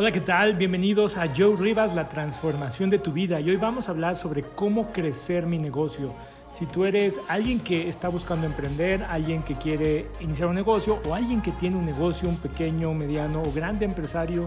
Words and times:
Hola, 0.00 0.12
¿qué 0.12 0.20
tal? 0.20 0.54
Bienvenidos 0.54 1.16
a 1.16 1.26
Joe 1.36 1.56
Rivas, 1.56 1.96
la 1.96 2.08
transformación 2.08 2.88
de 2.88 3.00
tu 3.00 3.10
vida. 3.10 3.40
Y 3.40 3.50
hoy 3.50 3.56
vamos 3.56 3.88
a 3.88 3.90
hablar 3.90 4.14
sobre 4.14 4.44
cómo 4.44 4.92
crecer 4.92 5.44
mi 5.44 5.58
negocio. 5.58 6.14
Si 6.52 6.66
tú 6.66 6.84
eres 6.84 7.18
alguien 7.26 7.58
que 7.58 7.88
está 7.88 8.08
buscando 8.08 8.46
emprender, 8.46 9.02
alguien 9.02 9.42
que 9.42 9.56
quiere 9.56 10.06
iniciar 10.20 10.50
un 10.50 10.54
negocio 10.54 11.00
o 11.04 11.16
alguien 11.16 11.42
que 11.42 11.50
tiene 11.50 11.76
un 11.76 11.84
negocio, 11.84 12.28
un 12.28 12.36
pequeño, 12.36 12.94
mediano 12.94 13.42
o 13.42 13.52
grande 13.52 13.86
empresario 13.86 14.46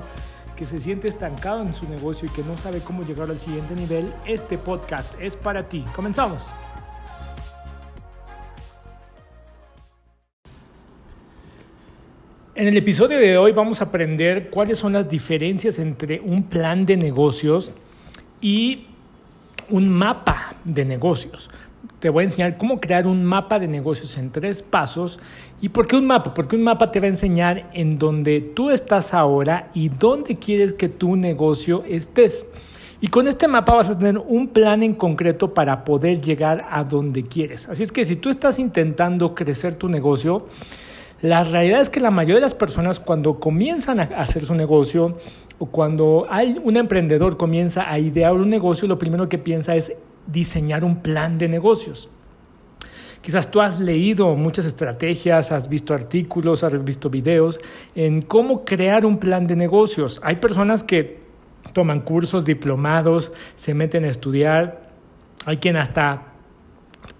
que 0.55 0.65
se 0.65 0.79
siente 0.79 1.09
estancado 1.09 1.61
en 1.61 1.73
su 1.73 1.85
negocio 1.89 2.29
y 2.29 2.33
que 2.33 2.43
no 2.43 2.55
sabe 2.55 2.79
cómo 2.79 3.03
llegar 3.03 3.29
al 3.29 3.37
siguiente 3.37 3.75
nivel, 3.75 4.09
este 4.25 4.57
podcast 4.57 5.13
es 5.19 5.35
para 5.35 5.67
ti. 5.67 5.83
Comenzamos. 5.93 6.45
En 12.61 12.67
el 12.67 12.77
episodio 12.77 13.17
de 13.17 13.39
hoy 13.39 13.53
vamos 13.53 13.81
a 13.81 13.85
aprender 13.85 14.51
cuáles 14.51 14.77
son 14.77 14.93
las 14.93 15.09
diferencias 15.09 15.79
entre 15.79 16.19
un 16.19 16.43
plan 16.43 16.85
de 16.85 16.95
negocios 16.95 17.71
y 18.39 18.85
un 19.71 19.89
mapa 19.89 20.53
de 20.63 20.85
negocios. 20.85 21.49
Te 21.99 22.11
voy 22.11 22.21
a 22.21 22.25
enseñar 22.25 22.59
cómo 22.59 22.79
crear 22.79 23.07
un 23.07 23.25
mapa 23.25 23.57
de 23.57 23.67
negocios 23.67 24.15
en 24.19 24.29
tres 24.29 24.61
pasos. 24.61 25.17
¿Y 25.59 25.69
por 25.69 25.87
qué 25.87 25.95
un 25.95 26.05
mapa? 26.05 26.35
Porque 26.35 26.55
un 26.55 26.61
mapa 26.61 26.91
te 26.91 26.99
va 26.99 27.07
a 27.07 27.09
enseñar 27.09 27.67
en 27.73 27.97
dónde 27.97 28.41
tú 28.41 28.69
estás 28.69 29.15
ahora 29.15 29.71
y 29.73 29.89
dónde 29.89 30.35
quieres 30.35 30.73
que 30.73 30.87
tu 30.87 31.15
negocio 31.15 31.83
estés. 31.87 32.45
Y 33.01 33.07
con 33.07 33.27
este 33.27 33.47
mapa 33.47 33.73
vas 33.73 33.89
a 33.89 33.97
tener 33.97 34.19
un 34.19 34.49
plan 34.49 34.83
en 34.83 34.93
concreto 34.93 35.55
para 35.55 35.83
poder 35.83 36.21
llegar 36.21 36.67
a 36.69 36.83
donde 36.83 37.23
quieres. 37.23 37.67
Así 37.67 37.81
es 37.81 37.91
que 37.91 38.05
si 38.05 38.17
tú 38.17 38.29
estás 38.29 38.59
intentando 38.59 39.33
crecer 39.33 39.73
tu 39.73 39.89
negocio, 39.89 40.45
la 41.21 41.43
realidad 41.43 41.81
es 41.81 41.89
que 41.89 41.99
la 41.99 42.11
mayoría 42.11 42.35
de 42.35 42.41
las 42.41 42.55
personas 42.55 42.99
cuando 42.99 43.39
comienzan 43.39 43.99
a 43.99 44.03
hacer 44.03 44.45
su 44.45 44.55
negocio 44.55 45.17
o 45.59 45.67
cuando 45.67 46.25
hay 46.29 46.59
un 46.63 46.77
emprendedor 46.77 47.37
comienza 47.37 47.89
a 47.89 47.99
idear 47.99 48.33
un 48.33 48.49
negocio, 48.49 48.87
lo 48.87 48.97
primero 48.97 49.29
que 49.29 49.37
piensa 49.37 49.75
es 49.75 49.93
diseñar 50.25 50.83
un 50.83 51.01
plan 51.01 51.37
de 51.37 51.47
negocios. 51.47 52.09
Quizás 53.21 53.51
tú 53.51 53.61
has 53.61 53.79
leído 53.79 54.35
muchas 54.35 54.65
estrategias, 54.65 55.51
has 55.51 55.69
visto 55.69 55.93
artículos, 55.93 56.63
has 56.63 56.83
visto 56.83 57.11
videos 57.11 57.59
en 57.93 58.23
cómo 58.23 58.65
crear 58.65 59.05
un 59.05 59.19
plan 59.19 59.45
de 59.45 59.55
negocios. 59.55 60.19
Hay 60.23 60.37
personas 60.37 60.83
que 60.83 61.19
toman 61.73 61.99
cursos, 61.99 62.45
diplomados, 62.45 63.31
se 63.55 63.75
meten 63.75 64.05
a 64.05 64.09
estudiar. 64.09 64.89
Hay 65.45 65.57
quien 65.57 65.77
hasta 65.77 66.33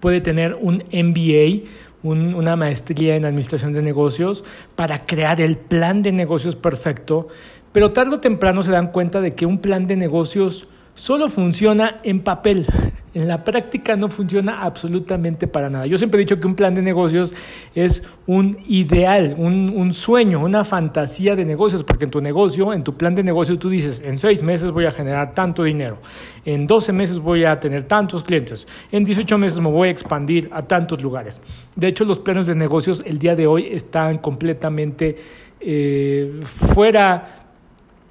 puede 0.00 0.20
tener 0.20 0.56
un 0.60 0.82
MBA, 0.92 1.68
una 2.02 2.56
maestría 2.56 3.16
en 3.16 3.24
administración 3.24 3.72
de 3.72 3.82
negocios 3.82 4.44
para 4.76 5.06
crear 5.06 5.40
el 5.40 5.56
plan 5.56 6.02
de 6.02 6.12
negocios 6.12 6.56
perfecto, 6.56 7.28
pero 7.72 7.92
tarde 7.92 8.16
o 8.16 8.20
temprano 8.20 8.62
se 8.62 8.72
dan 8.72 8.92
cuenta 8.92 9.20
de 9.20 9.34
que 9.34 9.46
un 9.46 9.58
plan 9.58 9.86
de 9.86 9.96
negocios 9.96 10.68
solo 10.94 11.30
funciona 11.30 12.00
en 12.02 12.20
papel. 12.20 12.66
En 13.14 13.28
la 13.28 13.44
práctica 13.44 13.94
no 13.94 14.08
funciona 14.08 14.62
absolutamente 14.62 15.46
para 15.46 15.68
nada. 15.68 15.86
Yo 15.86 15.98
siempre 15.98 16.18
he 16.18 16.24
dicho 16.24 16.40
que 16.40 16.46
un 16.46 16.54
plan 16.54 16.74
de 16.74 16.80
negocios 16.80 17.34
es 17.74 18.02
un 18.26 18.58
ideal, 18.66 19.34
un, 19.36 19.92
sueño, 19.92 20.40
una 20.40 20.64
fantasía 20.64 21.36
de 21.36 21.44
negocios, 21.44 21.84
porque 21.84 22.04
en 22.04 22.10
tu 22.10 22.22
negocio, 22.22 22.72
en 22.72 22.82
tu 22.82 22.96
plan 22.96 23.14
de 23.14 23.22
negocios, 23.22 23.58
tú 23.58 23.68
dices, 23.68 24.00
en 24.04 24.16
seis 24.16 24.42
meses 24.42 24.70
voy 24.70 24.86
a 24.86 24.90
generar 24.90 25.34
tanto 25.34 25.64
dinero, 25.64 25.98
en 26.46 26.66
12 26.66 26.92
meses 26.94 27.18
voy 27.18 27.44
a 27.44 27.60
tener 27.60 27.82
tantos 27.82 28.24
clientes, 28.24 28.66
en 28.90 29.04
18 29.04 29.36
meses 29.36 29.60
me 29.60 29.68
voy 29.68 29.88
a 29.88 29.90
expandir 29.90 30.48
a 30.50 30.62
tantos 30.62 31.02
lugares. 31.02 31.42
De 31.76 31.88
hecho, 31.88 32.06
los 32.06 32.18
planes 32.18 32.46
de 32.46 32.54
negocios 32.54 33.02
el 33.04 33.18
día 33.18 33.36
de 33.36 33.46
hoy 33.46 33.68
están 33.70 34.18
completamente 34.18 35.16
eh, 35.60 36.40
fuera 36.44 37.42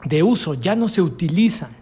de 0.05 0.23
uso, 0.23 0.53
ya 0.53 0.75
no 0.75 0.87
se 0.87 1.01
utilizan. 1.01 1.80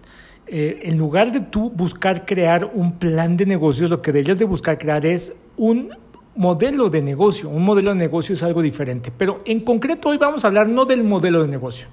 Eh, 0.52 0.82
en 0.86 0.98
lugar 0.98 1.32
de 1.32 1.42
tú 1.42 1.70
buscar 1.70 2.26
crear 2.26 2.72
un 2.74 2.94
plan 2.94 3.38
de 3.38 3.46
negocios, 3.46 3.90
lo 3.90 4.02
que 4.02 4.12
deberías 4.12 4.40
de 4.40 4.46
buscar 4.46 4.80
crear 4.80 5.06
es 5.06 5.32
un 5.58 5.92
modelo 6.36 6.90
de 6.90 7.04
negocio. 7.04 7.50
Un 7.50 7.64
modelo 7.64 7.92
de 7.92 7.98
negocio 7.98 8.34
es 8.34 8.42
algo 8.42 8.64
diferente. 8.64 9.12
Pero 9.16 9.42
en 9.46 9.60
concreto 9.60 10.10
hoy 10.10 10.18
vamos 10.18 10.44
a 10.44 10.48
hablar 10.48 10.68
no 10.68 10.86
del 10.86 11.04
modelo 11.04 11.44
de 11.44 11.48
negocio. 11.48 11.88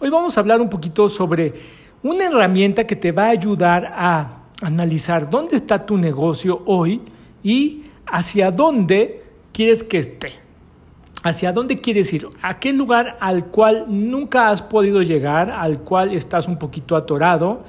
Hoy 0.00 0.10
vamos 0.10 0.36
a 0.36 0.40
hablar 0.40 0.60
un 0.60 0.68
poquito 0.68 1.08
sobre 1.08 1.54
una 2.02 2.26
herramienta 2.26 2.86
que 2.86 2.94
te 2.94 3.10
va 3.10 3.26
a 3.26 3.30
ayudar 3.30 3.90
a 3.96 4.42
analizar 4.60 5.30
dónde 5.30 5.56
está 5.56 5.86
tu 5.86 5.96
negocio 5.96 6.62
hoy 6.66 7.00
y 7.42 7.84
hacia 8.04 8.50
dónde 8.50 9.22
quieres 9.50 9.82
que 9.82 9.98
esté. 9.98 10.32
¿Hacia 11.22 11.52
dónde 11.52 11.76
quieres 11.76 12.12
ir? 12.12 12.28
¿A 12.42 12.58
qué 12.58 12.74
lugar 12.74 13.16
al 13.18 13.46
cual 13.46 13.86
nunca 13.88 14.50
has 14.50 14.60
podido 14.60 15.00
llegar, 15.00 15.50
al 15.50 15.78
cual 15.78 16.12
estás 16.12 16.48
un 16.48 16.58
poquito 16.58 16.96
atorado? 16.96 17.64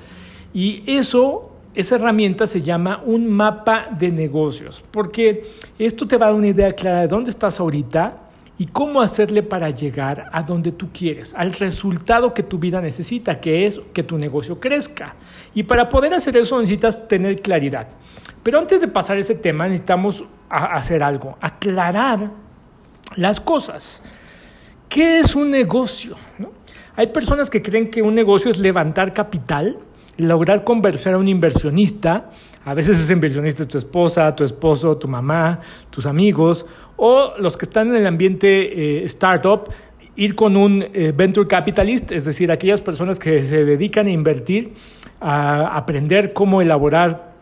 Y 0.56 0.84
eso, 0.88 1.52
esa 1.74 1.96
herramienta 1.96 2.48
se 2.48 2.62
llama 2.62 3.02
un 3.06 3.28
mapa 3.28 3.90
de 3.92 4.10
negocios, 4.10 4.82
porque 4.90 5.52
esto 5.78 6.08
te 6.08 6.16
va 6.16 6.28
a 6.28 6.30
dar 6.30 6.38
una 6.38 6.48
idea 6.48 6.72
clara 6.72 7.02
de 7.02 7.10
dónde 7.10 7.30
estás 7.30 7.60
ahorita 7.60 8.20
y 8.58 8.68
cómo 8.68 9.02
hacerle 9.02 9.44
para 9.44 9.70
llegar 9.70 10.30
a 10.32 10.44
donde 10.44 10.72
tú 10.72 10.88
quieres, 10.94 11.34
al 11.34 11.52
resultado 11.52 12.34
que 12.34 12.42
tu 12.42 12.58
vida 12.58 12.80
necesita, 12.80 13.42
que 13.42 13.66
es 13.66 13.82
que 13.92 14.02
tu 14.02 14.18
negocio 14.18 14.58
crezca. 14.58 15.16
Y 15.54 15.64
para 15.64 15.90
poder 15.90 16.14
hacer 16.14 16.38
eso 16.38 16.58
necesitas 16.58 17.06
tener 17.06 17.42
claridad. 17.42 17.90
Pero 18.42 18.58
antes 18.58 18.80
de 18.80 18.88
pasar 18.88 19.18
ese 19.18 19.36
tema 19.36 19.66
necesitamos 19.68 20.24
hacer 20.48 21.04
algo, 21.04 21.38
aclarar 21.42 22.32
las 23.18 23.42
cosas. 23.42 24.02
¿Qué 24.88 25.20
es 25.20 25.36
un 25.36 25.52
negocio? 25.52 26.16
Hay 26.96 27.08
personas 27.08 27.50
que 27.50 27.62
creen 27.62 27.92
que 27.92 28.02
un 28.02 28.16
negocio 28.16 28.50
es 28.50 28.58
levantar 28.58 29.12
capital 29.12 29.80
lograr 30.18 30.64
convencer 30.64 31.14
a 31.14 31.18
un 31.18 31.28
inversionista, 31.28 32.32
a 32.64 32.74
veces 32.74 33.00
ese 33.00 33.14
inversionista 33.14 33.64
es 33.64 33.68
tu 33.68 33.78
esposa, 33.78 34.36
tu 34.36 34.44
esposo, 34.44 34.98
tu 34.98 35.08
mamá, 35.08 35.60
tus 35.90 36.06
amigos, 36.06 36.66
o 36.98 37.34
los 37.38 37.58
que 37.58 37.66
están 37.66 37.90
en 37.90 37.96
el 37.96 38.08
ambiente 38.08 39.02
eh, 39.02 39.06
startup, 39.06 39.70
ir 40.16 40.36
con 40.36 40.56
un 40.56 40.84
eh, 40.94 41.14
venture 41.16 41.48
capitalist, 41.48 42.12
es 42.12 42.26
decir, 42.26 42.52
aquellas 42.52 42.82
personas 42.82 43.20
que 43.20 43.46
se 43.46 43.66
dedican 43.66 44.08
a 44.08 44.12
invertir, 44.12 44.74
a 45.20 45.76
aprender 45.76 46.34
cómo 46.34 46.62
elaborar 46.62 47.34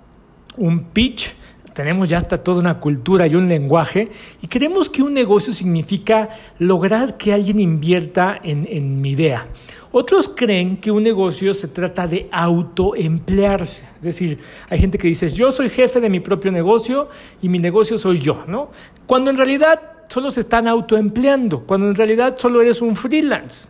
un 0.57 0.85
pitch, 0.85 1.33
tenemos 1.73 2.09
ya 2.09 2.17
hasta 2.17 2.43
toda 2.43 2.59
una 2.59 2.79
cultura 2.79 3.27
y 3.27 3.35
un 3.35 3.47
lenguaje 3.47 4.09
y 4.41 4.47
creemos 4.47 4.89
que 4.89 5.01
un 5.01 5.13
negocio 5.13 5.53
significa 5.53 6.29
lograr 6.59 7.17
que 7.17 7.33
alguien 7.33 7.59
invierta 7.59 8.39
en, 8.43 8.67
en 8.69 9.01
mi 9.01 9.11
idea. 9.11 9.47
Otros 9.91 10.31
creen 10.35 10.77
que 10.77 10.89
un 10.89 11.03
negocio 11.03 11.53
se 11.53 11.67
trata 11.67 12.07
de 12.07 12.27
autoemplearse. 12.31 13.85
Es 13.97 14.01
decir, 14.01 14.39
hay 14.69 14.79
gente 14.79 14.97
que 14.97 15.07
dice, 15.07 15.29
yo 15.29 15.51
soy 15.51 15.69
jefe 15.69 15.99
de 16.01 16.09
mi 16.09 16.19
propio 16.19 16.51
negocio 16.51 17.09
y 17.41 17.49
mi 17.49 17.59
negocio 17.59 17.97
soy 17.99 18.17
yo, 18.17 18.43
¿no? 18.47 18.71
Cuando 19.05 19.29
en 19.29 19.37
realidad 19.37 19.79
solo 20.07 20.31
se 20.31 20.41
están 20.41 20.67
autoempleando, 20.67 21.61
cuando 21.61 21.89
en 21.89 21.95
realidad 21.95 22.37
solo 22.37 22.61
eres 22.61 22.81
un 22.81 22.95
freelance. 22.95 23.67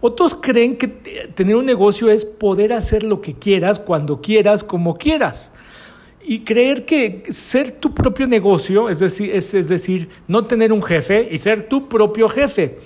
Otros 0.00 0.34
creen 0.34 0.78
que 0.78 0.88
tener 0.88 1.56
un 1.56 1.66
negocio 1.66 2.08
es 2.08 2.24
poder 2.24 2.72
hacer 2.72 3.02
lo 3.02 3.20
que 3.20 3.34
quieras, 3.34 3.78
cuando 3.78 4.22
quieras, 4.22 4.64
como 4.64 4.94
quieras. 4.94 5.52
Y 6.30 6.44
creer 6.44 6.86
que 6.86 7.24
ser 7.30 7.72
tu 7.72 7.92
propio 7.92 8.24
negocio, 8.24 8.88
es 8.88 9.00
decir, 9.00 9.34
es, 9.34 9.52
es 9.52 9.66
decir, 9.66 10.08
no 10.28 10.44
tener 10.44 10.72
un 10.72 10.80
jefe 10.80 11.28
y 11.28 11.38
ser 11.38 11.68
tu 11.68 11.88
propio 11.88 12.28
jefe. 12.28 12.78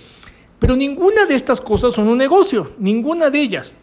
Pero 0.58 0.74
ninguna 0.74 1.26
de 1.26 1.34
estas 1.34 1.60
cosas 1.60 1.92
son 1.92 2.08
un 2.08 2.16
negocio, 2.16 2.70
ninguna 2.78 3.28
de 3.28 3.42
ellas. 3.42 3.74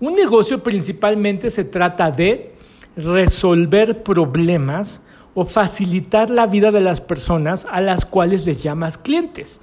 Un 0.00 0.14
negocio 0.14 0.64
principalmente 0.64 1.48
se 1.48 1.62
trata 1.62 2.10
de 2.10 2.54
resolver 2.96 4.02
problemas 4.02 5.00
o 5.32 5.44
facilitar 5.44 6.28
la 6.28 6.46
vida 6.46 6.72
de 6.72 6.80
las 6.80 7.00
personas 7.00 7.68
a 7.70 7.80
las 7.80 8.04
cuales 8.04 8.46
les 8.46 8.64
llamas 8.64 8.98
clientes. 8.98 9.60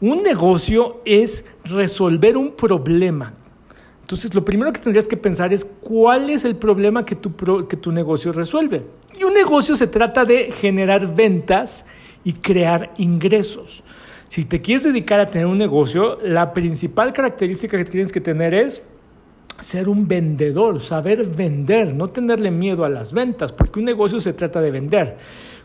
Un 0.00 0.22
negocio 0.22 1.02
es 1.04 1.44
resolver 1.64 2.38
un 2.38 2.52
problema. 2.52 3.34
Entonces, 4.02 4.34
lo 4.34 4.44
primero 4.44 4.72
que 4.72 4.80
tendrías 4.80 5.08
que 5.08 5.16
pensar 5.16 5.52
es 5.52 5.64
cuál 5.64 6.28
es 6.28 6.44
el 6.44 6.56
problema 6.56 7.04
que 7.04 7.16
tu, 7.16 7.34
que 7.66 7.76
tu 7.76 7.92
negocio 7.92 8.32
resuelve. 8.32 8.84
Y 9.18 9.24
un 9.24 9.32
negocio 9.32 9.74
se 9.74 9.86
trata 9.86 10.24
de 10.24 10.52
generar 10.52 11.14
ventas 11.14 11.84
y 12.24 12.34
crear 12.34 12.92
ingresos. 12.98 13.82
Si 14.28 14.44
te 14.44 14.60
quieres 14.60 14.84
dedicar 14.84 15.20
a 15.20 15.28
tener 15.28 15.46
un 15.46 15.58
negocio, 15.58 16.18
la 16.22 16.52
principal 16.52 17.12
característica 17.12 17.76
que 17.76 17.84
tienes 17.84 18.12
que 18.12 18.20
tener 18.20 18.54
es 18.54 18.82
ser 19.58 19.88
un 19.88 20.08
vendedor, 20.08 20.82
saber 20.82 21.26
vender, 21.26 21.94
no 21.94 22.08
tenerle 22.08 22.50
miedo 22.50 22.84
a 22.84 22.88
las 22.88 23.12
ventas, 23.12 23.52
porque 23.52 23.78
un 23.78 23.84
negocio 23.84 24.20
se 24.20 24.32
trata 24.32 24.60
de 24.60 24.70
vender. 24.70 25.16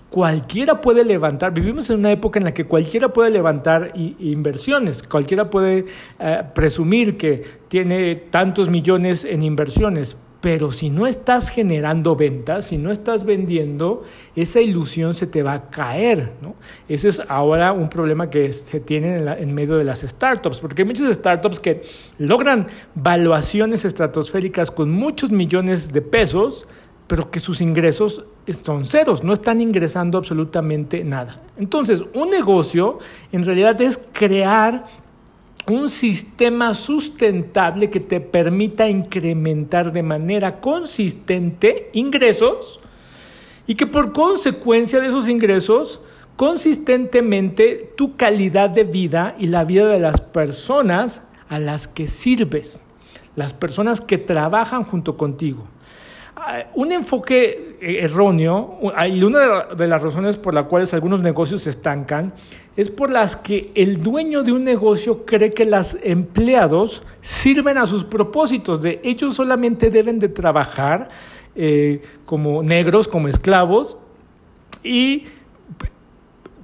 Cualquiera 0.09 0.79
puede 0.79 1.03
levantar, 1.03 1.53
vivimos 1.53 1.89
en 1.89 1.99
una 1.99 2.11
época 2.11 2.39
en 2.39 2.45
la 2.45 2.53
que 2.53 2.63
cualquiera 2.63 3.09
puede 3.09 3.29
levantar 3.29 3.91
inversiones, 3.95 5.03
cualquiera 5.03 5.49
puede 5.49 5.83
eh, 6.17 6.43
presumir 6.55 7.17
que 7.17 7.43
tiene 7.67 8.15
tantos 8.15 8.69
millones 8.69 9.25
en 9.25 9.41
inversiones, 9.41 10.15
Pero 10.39 10.71
si 10.71 10.91
no 10.91 11.07
estás 11.07 11.49
generando 11.49 12.15
ventas, 12.15 12.67
si 12.67 12.77
no 12.77 12.91
estás 12.91 13.25
vendiendo, 13.25 14.03
esa 14.35 14.61
ilusión 14.61 15.15
se 15.15 15.25
te 15.25 15.41
va 15.41 15.53
a 15.53 15.69
caer. 15.69 16.31
¿no? 16.41 16.55
Ese 16.87 17.09
es 17.09 17.21
ahora 17.27 17.73
un 17.73 17.89
problema 17.89 18.29
que 18.29 18.53
se 18.53 18.79
tiene 18.79 19.17
en, 19.17 19.27
en, 19.27 19.53
medio 19.53 19.77
de 19.77 19.83
las 19.83 20.01
startups, 20.01 20.59
porque 20.59 20.83
hay 20.83 20.87
muchas 20.87 21.11
startups 21.13 21.59
que 21.59 21.81
logran 22.19 22.67
valuaciones 22.93 23.83
estratosféricas 23.83 24.69
con 24.69 24.91
muchos 24.91 25.31
millones 25.31 25.91
de 25.91 26.01
pesos, 26.01 26.67
pero 27.07 27.31
que 27.31 27.39
sus 27.39 27.61
ingresos 27.61 28.23
son 28.63 28.85
ceros, 28.85 29.23
no 29.23 29.33
están 29.33 29.61
ingresando 29.61 30.17
absolutamente 30.17 31.03
nada. 31.03 31.41
Entonces, 31.57 32.03
un 32.13 32.29
negocio 32.29 32.99
en 33.31 33.45
realidad 33.45 33.79
es 33.81 33.99
crear 34.11 34.85
un 35.67 35.89
sistema 35.89 36.73
sustentable 36.73 37.89
que 37.89 37.99
te 37.99 38.21
permita 38.21 38.87
incrementar 38.87 39.91
de 39.91 40.03
manera 40.03 40.59
consistente 40.59 41.89
ingresos 41.93 42.79
y 43.67 43.75
que 43.75 43.85
por 43.85 44.13
consecuencia 44.13 45.01
de 45.01 45.07
esos 45.07 45.27
ingresos, 45.27 45.99
consistentemente 46.37 47.93
tu 47.97 48.15
calidad 48.15 48.69
de 48.69 48.85
vida 48.85 49.35
y 49.37 49.47
la 49.47 49.65
vida 49.65 49.87
de 49.87 49.99
las 49.99 50.21
personas 50.21 51.21
a 51.49 51.59
las 51.59 51.87
que 51.87 52.07
sirves, 52.07 52.79
las 53.35 53.53
personas 53.53 53.99
que 53.99 54.17
trabajan 54.17 54.83
junto 54.83 55.17
contigo. 55.17 55.67
Ah, 56.39 56.67
un 56.75 56.91
enfoque 56.91 57.77
eh, 57.81 57.97
erróneo, 58.03 58.77
y 59.09 59.23
una 59.23 59.63
de 59.75 59.87
las 59.87 60.03
razones 60.03 60.37
por 60.37 60.53
las 60.53 60.67
cuales 60.67 60.93
algunos 60.93 61.19
negocios 61.19 61.63
se 61.63 61.71
estancan, 61.71 62.31
es 62.75 62.91
por 62.91 63.09
las 63.09 63.35
que 63.35 63.71
el 63.73 64.03
dueño 64.03 64.43
de 64.43 64.51
un 64.51 64.63
negocio 64.63 65.25
cree 65.25 65.49
que 65.49 65.65
los 65.65 65.97
empleados 66.03 67.01
sirven 67.21 67.79
a 67.79 67.87
sus 67.87 68.05
propósitos, 68.05 68.83
de 68.83 69.01
ellos 69.03 69.33
solamente 69.33 69.89
deben 69.89 70.19
de 70.19 70.29
trabajar 70.29 71.09
eh, 71.55 72.03
como 72.23 72.61
negros, 72.61 73.07
como 73.07 73.27
esclavos, 73.27 73.97
y 74.83 75.23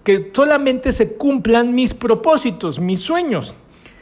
que 0.03 0.29
solamente 0.35 0.93
se 0.93 1.13
cumplan 1.13 1.73
mis 1.73 1.95
propósitos, 1.95 2.79
mis 2.79 2.99
sueños. 2.99 3.55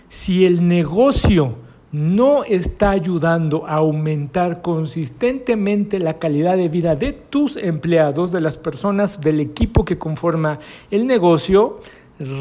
Si 0.09 0.45
el 0.45 0.67
negocio 0.67 1.55
no 1.91 2.43
está 2.43 2.91
ayudando 2.91 3.65
a 3.67 3.75
aumentar 3.75 4.61
consistentemente 4.61 5.99
la 5.99 6.19
calidad 6.19 6.55
de 6.55 6.69
vida 6.69 6.95
de 6.95 7.11
tus 7.11 7.57
empleados, 7.57 8.31
de 8.31 8.41
las 8.41 8.57
personas 8.57 9.19
del 9.19 9.39
equipo 9.39 9.83
que 9.83 9.97
conforma 9.97 10.59
el 10.89 11.05
negocio, 11.05 11.81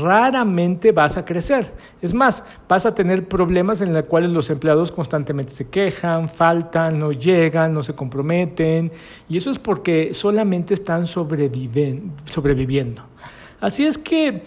raramente 0.02 0.92
vas 0.92 1.16
a 1.16 1.24
crecer. 1.24 1.72
Es 2.02 2.14
más, 2.14 2.44
vas 2.68 2.86
a 2.86 2.94
tener 2.94 3.26
problemas 3.26 3.80
en 3.80 3.92
los 3.92 4.04
cuales 4.04 4.30
los 4.30 4.50
empleados 4.50 4.92
constantemente 4.92 5.52
se 5.52 5.68
quejan, 5.68 6.28
faltan, 6.28 6.98
no 6.98 7.12
llegan, 7.12 7.72
no 7.72 7.82
se 7.82 7.94
comprometen, 7.94 8.92
y 9.28 9.36
eso 9.36 9.50
es 9.50 9.58
porque 9.58 10.14
solamente 10.14 10.74
están 10.74 11.06
sobreviviendo. 11.06 13.02
Así 13.60 13.84
es 13.84 13.98
que 13.98 14.42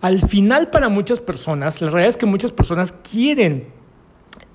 al 0.00 0.20
final 0.20 0.70
para 0.70 0.88
muchas 0.88 1.20
personas, 1.20 1.80
la 1.80 1.90
realidad 1.90 2.10
es 2.10 2.16
que 2.16 2.26
muchas 2.26 2.52
personas 2.52 2.92
quieren 2.92 3.79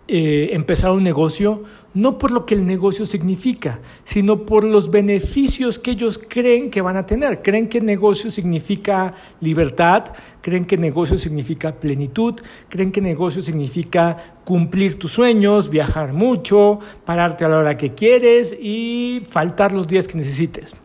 eh, 0.07 0.50
empezar 0.54 0.92
un 0.92 1.02
negocio 1.04 1.63
no 1.96 2.18
por 2.18 2.30
lo 2.30 2.46
que 2.46 2.54
el 2.54 2.66
negocio 2.66 3.06
significa, 3.06 3.80
sino 4.04 4.46
por 4.46 4.63
los 4.66 4.92
beneficios 4.92 5.80
que 5.80 5.92
ellos 5.92 6.19
creen 6.19 6.69
que 6.69 6.81
van 6.81 6.98
a 6.98 7.06
tener. 7.06 7.42
Creen 7.42 7.69
que 7.69 7.80
negocio 7.81 8.30
significa 8.30 9.16
libertad, 9.40 10.04
creen 10.42 10.66
que 10.66 10.78
negocio 10.78 11.18
significa 11.18 11.74
plenitud, 11.74 12.36
creen 12.69 12.92
que 12.92 13.02
negocio 13.02 13.42
significa 13.42 14.36
cumplir 14.44 15.00
tus 15.00 15.13
sueños, 15.13 15.69
viajar 15.69 16.12
mucho, 16.12 16.80
pararte 17.06 17.46
a 17.46 17.50
la 17.50 17.57
hora 17.57 17.78
que 17.78 17.94
quieres 17.94 18.56
y 18.62 19.24
faltar 19.30 19.72
los 19.72 19.88
días 19.88 20.07
que 20.07 20.18
necesites. 20.18 20.75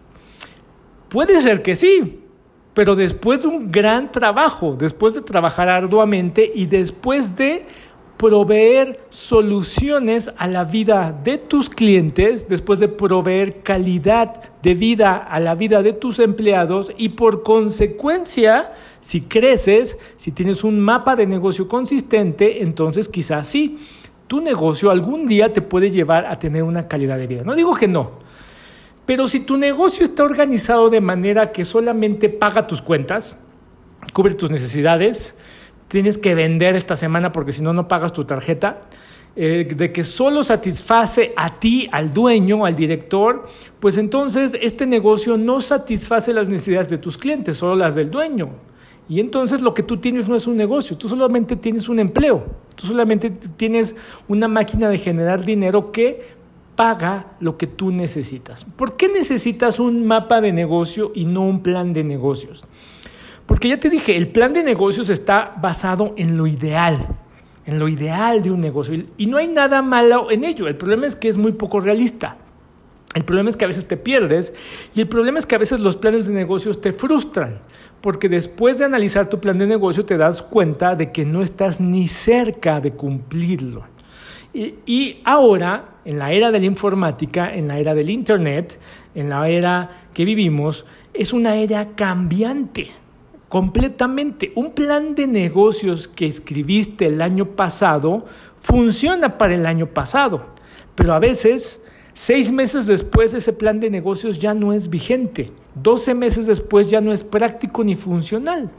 Puede 1.08 1.40
ser 1.42 1.60
que 1.60 1.74
sí, 1.74 2.20
pero 2.72 2.94
después 2.94 3.40
de 3.40 3.48
un 3.48 3.72
gran 3.72 4.12
trabajo, 4.12 4.76
después 4.78 5.14
de 5.14 5.22
trabajar 5.22 5.68
arduamente 5.68 6.50
y 6.54 6.66
después 6.66 7.36
de 7.36 7.66
proveer 8.20 9.00
soluciones 9.08 10.30
a 10.36 10.46
la 10.46 10.64
vida 10.64 11.18
de 11.24 11.38
tus 11.38 11.70
clientes, 11.70 12.46
después 12.48 12.78
de 12.78 12.88
proveer 12.88 13.62
calidad 13.62 14.52
de 14.62 14.74
vida 14.74 15.16
a 15.16 15.40
la 15.40 15.54
vida 15.54 15.82
de 15.82 15.94
tus 15.94 16.18
empleados 16.18 16.92
y 16.98 17.10
por 17.10 17.42
consecuencia, 17.42 18.74
si 19.00 19.22
creces, 19.22 19.96
si 20.16 20.32
tienes 20.32 20.64
un 20.64 20.80
mapa 20.80 21.16
de 21.16 21.26
negocio 21.26 21.66
consistente, 21.66 22.62
entonces 22.62 23.08
quizás 23.08 23.46
sí, 23.46 23.78
tu 24.26 24.42
negocio 24.42 24.90
algún 24.90 25.26
día 25.26 25.54
te 25.54 25.62
puede 25.62 25.90
llevar 25.90 26.26
a 26.26 26.38
tener 26.38 26.62
una 26.62 26.88
calidad 26.88 27.16
de 27.16 27.26
vida. 27.26 27.42
No 27.42 27.54
digo 27.54 27.74
que 27.74 27.88
no, 27.88 28.10
pero 29.06 29.28
si 29.28 29.40
tu 29.40 29.56
negocio 29.56 30.04
está 30.04 30.24
organizado 30.24 30.90
de 30.90 31.00
manera 31.00 31.52
que 31.52 31.64
solamente 31.64 32.28
paga 32.28 32.66
tus 32.66 32.82
cuentas, 32.82 33.38
cubre 34.12 34.34
tus 34.34 34.50
necesidades, 34.50 35.34
tienes 35.90 36.18
que 36.18 36.36
vender 36.36 36.76
esta 36.76 36.94
semana 36.94 37.32
porque 37.32 37.52
si 37.52 37.62
no, 37.62 37.72
no 37.72 37.88
pagas 37.88 38.12
tu 38.12 38.24
tarjeta. 38.24 38.82
Eh, 39.36 39.68
de 39.76 39.92
que 39.92 40.02
solo 40.02 40.42
satisface 40.42 41.32
a 41.36 41.60
ti, 41.60 41.88
al 41.92 42.12
dueño, 42.12 42.66
al 42.66 42.74
director, 42.74 43.46
pues 43.78 43.96
entonces 43.96 44.56
este 44.60 44.86
negocio 44.86 45.36
no 45.36 45.60
satisface 45.60 46.32
las 46.32 46.48
necesidades 46.48 46.88
de 46.88 46.98
tus 46.98 47.16
clientes, 47.16 47.56
solo 47.56 47.76
las 47.76 47.94
del 47.94 48.10
dueño. 48.10 48.48
Y 49.08 49.20
entonces 49.20 49.60
lo 49.60 49.72
que 49.72 49.84
tú 49.84 49.98
tienes 49.98 50.28
no 50.28 50.34
es 50.34 50.48
un 50.48 50.56
negocio, 50.56 50.96
tú 50.96 51.08
solamente 51.08 51.54
tienes 51.54 51.88
un 51.88 52.00
empleo, 52.00 52.44
tú 52.74 52.88
solamente 52.88 53.30
tienes 53.30 53.94
una 54.26 54.48
máquina 54.48 54.88
de 54.88 54.98
generar 54.98 55.44
dinero 55.44 55.92
que 55.92 56.20
paga 56.74 57.32
lo 57.40 57.56
que 57.56 57.68
tú 57.68 57.92
necesitas. 57.92 58.64
¿Por 58.64 58.96
qué 58.96 59.08
necesitas 59.08 59.78
un 59.78 60.06
mapa 60.06 60.40
de 60.40 60.52
negocio 60.52 61.12
y 61.14 61.24
no 61.24 61.46
un 61.46 61.62
plan 61.62 61.92
de 61.92 62.02
negocios? 62.02 62.64
Porque 63.50 63.68
ya 63.68 63.80
te 63.80 63.90
dije, 63.90 64.16
el 64.16 64.28
plan 64.28 64.52
de 64.52 64.62
negocios 64.62 65.10
está 65.10 65.56
basado 65.60 66.14
en 66.16 66.36
lo 66.36 66.46
ideal, 66.46 67.08
en 67.66 67.80
lo 67.80 67.88
ideal 67.88 68.44
de 68.44 68.52
un 68.52 68.60
negocio. 68.60 69.02
Y 69.16 69.26
no 69.26 69.38
hay 69.38 69.48
nada 69.48 69.82
malo 69.82 70.30
en 70.30 70.44
ello. 70.44 70.68
El 70.68 70.76
problema 70.76 71.08
es 71.08 71.16
que 71.16 71.28
es 71.28 71.36
muy 71.36 71.50
poco 71.50 71.80
realista. 71.80 72.36
El 73.12 73.24
problema 73.24 73.50
es 73.50 73.56
que 73.56 73.64
a 73.64 73.66
veces 73.66 73.88
te 73.88 73.96
pierdes 73.96 74.54
y 74.94 75.00
el 75.00 75.08
problema 75.08 75.40
es 75.40 75.46
que 75.46 75.56
a 75.56 75.58
veces 75.58 75.80
los 75.80 75.96
planes 75.96 76.28
de 76.28 76.32
negocios 76.32 76.80
te 76.80 76.92
frustran, 76.92 77.58
porque 78.00 78.28
después 78.28 78.78
de 78.78 78.84
analizar 78.84 79.28
tu 79.28 79.40
plan 79.40 79.58
de 79.58 79.66
negocio 79.66 80.04
te 80.04 80.16
das 80.16 80.42
cuenta 80.42 80.94
de 80.94 81.10
que 81.10 81.24
no 81.24 81.42
estás 81.42 81.80
ni 81.80 82.06
cerca 82.06 82.80
de 82.80 82.92
cumplirlo. 82.92 83.82
Y, 84.54 85.18
ahora, 85.24 85.96
en 86.04 86.20
la 86.20 86.30
era 86.30 86.52
de 86.52 86.60
la 86.60 86.66
informática, 86.66 87.52
en 87.52 87.66
la 87.66 87.80
era 87.80 87.94
del 87.94 88.10
Internet, 88.10 88.78
en 89.16 89.28
la 89.28 89.48
era 89.48 89.90
que 90.14 90.24
vivimos, 90.24 90.84
es 91.12 91.32
una 91.32 91.56
era 91.56 91.96
cambiante 91.96 92.99
completamente. 93.50 94.52
Un 94.54 94.70
plan 94.70 95.14
de 95.14 95.26
negocios 95.26 96.08
que 96.08 96.26
escribiste 96.26 97.06
el 97.06 97.20
año 97.20 97.44
pasado 97.44 98.24
funciona 98.60 99.36
para 99.36 99.54
el 99.54 99.66
año 99.66 99.88
pasado, 99.88 100.46
pero 100.94 101.12
a 101.12 101.18
veces 101.18 101.82
seis 102.14 102.52
meses 102.52 102.86
después 102.86 103.34
ese 103.34 103.52
plan 103.52 103.80
de 103.80 103.90
negocios 103.90 104.38
ya 104.38 104.54
no 104.54 104.72
es 104.72 104.88
vigente, 104.88 105.50
doce 105.74 106.14
meses 106.14 106.46
después 106.46 106.88
ya 106.90 107.00
no 107.00 107.12
es 107.12 107.24
práctico 107.24 107.82
ni 107.82 107.96
funcional. 107.96 108.70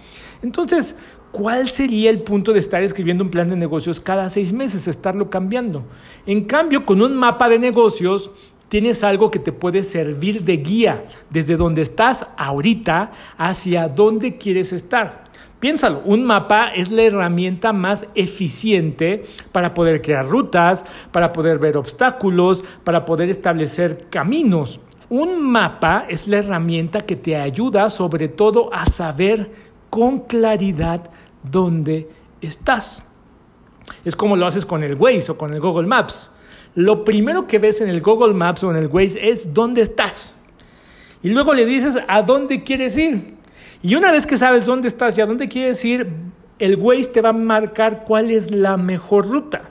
Entonces, 0.42 0.96
¿cuál 1.34 1.68
sería 1.68 2.10
el 2.10 2.22
punto 2.22 2.54
de 2.54 2.60
estar 2.60 2.82
escribiendo 2.82 3.26
un 3.26 3.30
plan 3.30 3.50
de 3.50 3.58
negocios 3.58 4.00
cada 4.00 4.30
seis 4.30 4.54
meses, 4.54 4.88
estarlo 4.88 5.30
cambiando? 5.30 5.84
En 6.26 6.46
cambio, 6.46 6.86
con 6.86 7.02
un 7.02 7.14
mapa 7.18 7.50
de 7.50 7.60
negocios 7.60 8.32
tienes 8.72 9.04
algo 9.04 9.30
que 9.32 9.40
te 9.40 9.52
puede 9.52 9.84
servir 9.84 10.46
de 10.46 10.56
guía 10.56 11.04
desde 11.30 11.58
donde 11.58 11.82
estás 11.82 12.26
ahorita 12.38 13.12
hacia 13.38 13.90
dónde 13.90 14.38
quieres 14.38 14.72
estar. 14.72 15.26
Piénsalo, 15.60 16.02
un 16.06 16.24
mapa 16.24 16.70
es 16.70 16.90
la 16.90 17.02
herramienta 17.02 17.74
más 17.74 18.06
eficiente 18.16 19.26
para 19.52 19.74
poder 19.74 20.02
crear 20.02 20.26
rutas, 20.26 20.86
para 21.12 21.34
poder 21.34 21.60
ver 21.60 21.76
obstáculos, 21.76 22.64
para 22.86 23.04
poder 23.04 23.30
establecer 23.30 24.08
caminos. 24.10 24.80
Un 25.10 25.52
mapa 25.52 26.06
es 26.08 26.30
la 26.30 26.38
herramienta 26.38 27.02
que 27.02 27.18
te 27.18 27.36
ayuda 27.36 27.90
sobre 27.90 28.30
todo 28.30 28.74
a 28.74 28.86
saber 28.86 29.52
con 29.90 30.20
claridad 30.20 31.12
dónde 31.44 32.08
estás. 32.40 33.04
Es 34.06 34.16
como 34.16 34.38
lo 34.38 34.48
haces 34.48 34.66
con 34.66 34.82
el 34.82 34.96
Waze 34.96 35.34
o 35.34 35.38
con 35.38 35.54
el 35.54 35.60
Google 35.60 35.88
Maps 35.88 36.31
lo 36.76 37.04
primero 37.04 37.48
que 37.48 37.60
ves 37.60 37.82
en 37.82 37.90
el 37.90 38.02
Google 38.02 38.34
Maps 38.34 38.64
o 38.64 38.72
en 38.72 38.78
el 38.78 38.88
Waze 38.88 39.30
es 39.30 39.54
dónde 39.54 39.82
estás. 39.82 40.34
Y 41.24 41.30
luego 41.30 41.54
le 41.54 41.66
dices 41.66 42.00
a 42.08 42.22
dónde 42.22 42.64
quieres 42.64 42.98
ir. 42.98 43.36
Y 43.84 43.96
una 43.96 44.12
vez 44.12 44.26
que 44.26 44.38
sabes 44.38 44.66
dónde 44.66 44.88
estás 44.88 45.18
y 45.18 45.22
a 45.22 45.26
dónde 45.26 45.48
quieres 45.48 45.84
ir, 45.84 46.08
el 46.60 46.76
Waze 46.78 47.10
te 47.10 47.22
va 47.22 47.30
a 47.30 47.34
marcar 47.34 48.04
cuál 48.06 48.32
es 48.32 48.52
la 48.52 48.78
mejor 48.78 49.28
ruta. 49.28 49.70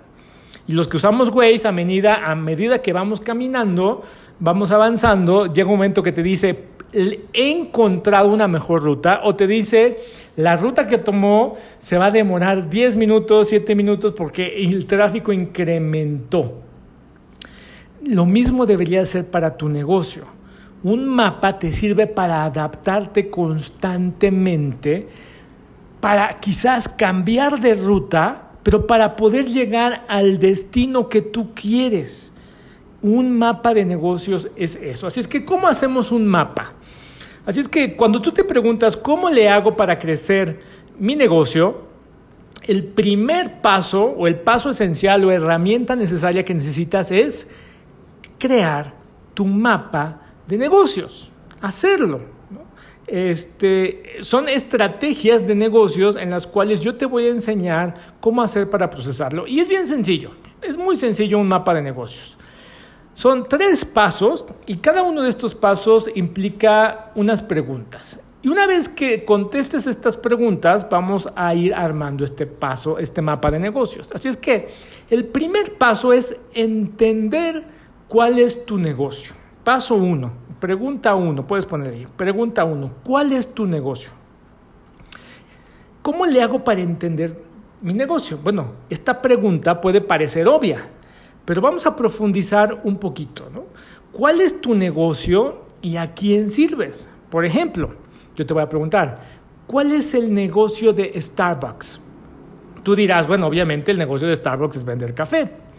Y 0.67 0.73
los 0.73 0.89
que 0.89 0.99
usamos 0.99 1.31
Waze 1.31 1.67
a 1.67 1.73
medida, 1.73 2.31
a 2.31 2.35
medida 2.35 2.83
que 2.83 2.93
vamos 2.93 3.21
caminando, 3.21 4.03
vamos 4.39 4.71
avanzando, 4.71 5.53
llega 5.53 5.69
un 5.69 5.77
momento 5.77 6.03
que 6.03 6.13
te 6.13 6.23
dice, 6.23 6.65
he 6.93 7.51
encontrado 7.51 8.29
una 8.29 8.49
mejor 8.49 8.83
ruta 8.83 9.21
o 9.25 9.37
te 9.37 9.47
dice, 9.47 9.99
la 10.37 10.57
ruta 10.57 10.87
que 10.87 10.99
tomó 10.99 11.57
se 11.79 11.99
va 11.99 12.07
a 12.07 12.11
demorar 12.11 12.69
10 12.69 12.97
minutos, 12.97 13.49
7 13.49 13.75
minutos 13.75 14.13
porque 14.13 14.65
el 14.65 14.87
tráfico 14.87 15.33
incrementó. 15.33 16.70
Lo 18.05 18.27
mismo 18.27 18.67
debería 18.67 19.05
ser 19.05 19.27
para 19.27 19.57
tu 19.57 19.69
negocio. 19.69 20.25
Un 20.83 21.07
mapa 21.07 21.59
te 21.59 21.73
sirve 21.73 22.07
para 22.07 22.45
adaptarte 22.45 23.29
constantemente, 23.29 25.09
para 26.01 26.39
quizás 26.41 26.89
cambiar 26.89 27.61
de 27.61 27.75
ruta, 27.75 28.53
pero 28.63 28.87
para 28.87 29.17
poder 29.17 29.47
llegar 29.47 30.05
al 30.09 30.39
destino 30.39 31.09
que 31.09 31.21
tú 31.21 31.55
quieres. 31.55 32.33
Un 33.03 33.39
mapa 33.39 33.75
de 33.75 33.85
negocios 33.85 34.49
es 34.57 34.77
eso. 34.77 35.07
Así 35.07 35.21
es 35.21 35.29
que, 35.29 35.45
¿cómo 35.45 35.67
hacemos 35.67 36.13
un 36.13 36.27
mapa? 36.27 36.73
Así 37.45 37.61
es 37.61 37.69
que 37.69 37.97
cuando 37.97 38.21
tú 38.21 38.33
te 38.33 38.45
preguntas, 38.45 38.97
¿cómo 38.97 39.31
le 39.31 39.49
hago 39.49 39.77
para 39.77 39.99
crecer 39.99 40.61
mi 40.99 41.17
negocio? 41.17 41.89
El 42.63 42.85
primer 42.85 43.61
paso 43.61 44.05
o 44.05 44.27
el 44.27 44.37
paso 44.37 44.71
esencial 44.71 45.25
o 45.25 45.33
herramienta 45.33 45.97
necesaria 45.97 46.45
que 46.45 46.55
necesitas 46.55 47.11
es 47.11 47.47
crear 48.41 48.93
tu 49.35 49.47
mapa 49.47 50.21
de 50.49 50.59
negocios, 50.59 51.31
hacerlo. 51.61 52.21
Este, 53.07 54.19
son 54.23 54.49
estrategias 54.49 55.47
de 55.47 55.55
negocios 55.55 56.17
en 56.17 56.31
las 56.31 56.47
cuales 56.47 56.81
yo 56.81 56.97
te 56.97 57.07
voy 57.07 57.27
a 57.27 57.31
enseñar 57.31 57.95
cómo 58.21 58.43
hacer 58.43 58.69
para 58.69 58.91
procesarlo. 58.91 59.47
Y 59.47 59.61
es 59.61 59.69
bien 59.69 59.87
sencillo, 59.87 60.33
es 60.63 60.77
muy 60.77 60.97
sencillo 60.97 61.39
un 61.39 61.49
mapa 61.49 61.75
de 61.75 61.83
negocios. 61.83 62.37
Son 63.15 63.45
tres 63.45 63.85
pasos 63.85 64.45
y 64.67 64.77
cada 64.77 65.03
uno 65.03 65.23
de 65.23 65.29
estos 65.29 65.55
pasos 65.55 66.11
implica 66.15 67.11
unas 67.15 67.43
preguntas. 67.43 68.21
Y 68.43 68.49
una 68.49 68.67
vez 68.67 68.89
que 68.89 69.25
contestes 69.25 69.87
estas 69.87 70.17
preguntas, 70.17 70.89
vamos 70.89 71.29
a 71.37 71.55
ir 71.55 71.75
armando 71.75 72.25
este 72.25 72.47
paso, 72.47 72.99
este 72.99 73.21
mapa 73.21 73.51
de 73.51 73.59
negocios. 73.59 74.11
Así 74.15 74.29
es 74.29 74.39
que 74.39 74.69
el 75.11 75.27
primer 75.27 75.77
paso 75.77 76.15
es 76.15 76.35
entender 76.55 77.80
cuál 78.11 78.41
es 78.41 78.67
tu 78.67 78.77
negocio. 78.77 79.35
Paso 79.63 79.95
uno, 79.95 80.33
pregunta 80.59 81.15
uno, 81.15 81.47
puedes 81.47 81.65
poner 81.65 81.95
ahí, 81.95 82.07
pregunta 82.17 82.65
uno, 82.65 82.91
¿cuál 83.05 83.31
es 83.31 83.55
tu 83.55 83.67
negocio? 83.67 84.11
¿Cómo 86.03 86.27
le 86.27 86.43
hago 86.43 86.65
para 86.65 86.81
entender 86.81 87.41
mi 87.81 87.95
negocio? 87.95 88.37
Bueno, 88.43 88.73
esta 88.91 89.23
pregunta 89.23 89.81
puede 89.81 90.01
parecer 90.01 90.49
obvia, 90.49 90.89
pero 91.45 91.61
vamos 91.61 91.87
a 91.87 91.95
profundizar 91.95 92.81
un 92.83 92.97
poquito. 92.97 93.49
¿no? 93.55 93.67
¿Cuál 94.11 94.41
es 94.41 94.61
tu 94.61 94.75
negocio 94.75 95.67
y 95.81 95.97
a 95.97 96.13
quién 96.13 96.51
sirves? 96.51 97.07
Por 97.31 97.45
ejemplo, 97.45 97.91
yo 98.35 98.45
te 98.45 98.53
voy 98.53 98.65
a 98.65 98.69
preguntar, 98.69 99.21
¿cuál 99.69 99.93
es 99.93 100.15
el 100.15 100.35
negocio 100.35 100.93
de 100.93 101.13
Starbucks? 101.21 102.01
Tú 102.83 102.97
dirás, 102.97 103.29
bueno, 103.29 103.47
obviamente 103.47 103.93
el 103.93 103.99
negocio 103.99 104.27
de 104.27 104.35
Starbucks 104.35 104.79
es 104.79 104.85
vender 104.85 105.15
café. 105.15 105.71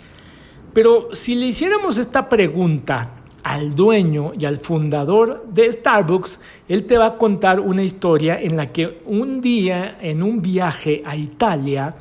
Pero 0.73 1.09
si 1.13 1.35
le 1.35 1.47
hiciéramos 1.47 1.97
esta 1.97 2.29
pregunta 2.29 3.11
al 3.43 3.75
dueño 3.75 4.31
y 4.39 4.45
al 4.45 4.59
fundador 4.59 5.45
de 5.51 5.71
Starbucks, 5.71 6.39
él 6.69 6.85
te 6.85 6.97
va 6.97 7.07
a 7.07 7.17
contar 7.17 7.59
una 7.59 7.83
historia 7.83 8.39
en 8.39 8.55
la 8.55 8.71
que 8.71 9.01
un 9.05 9.41
día 9.41 9.97
en 10.01 10.23
un 10.23 10.41
viaje 10.41 11.03
a 11.05 11.15
Italia, 11.15 11.95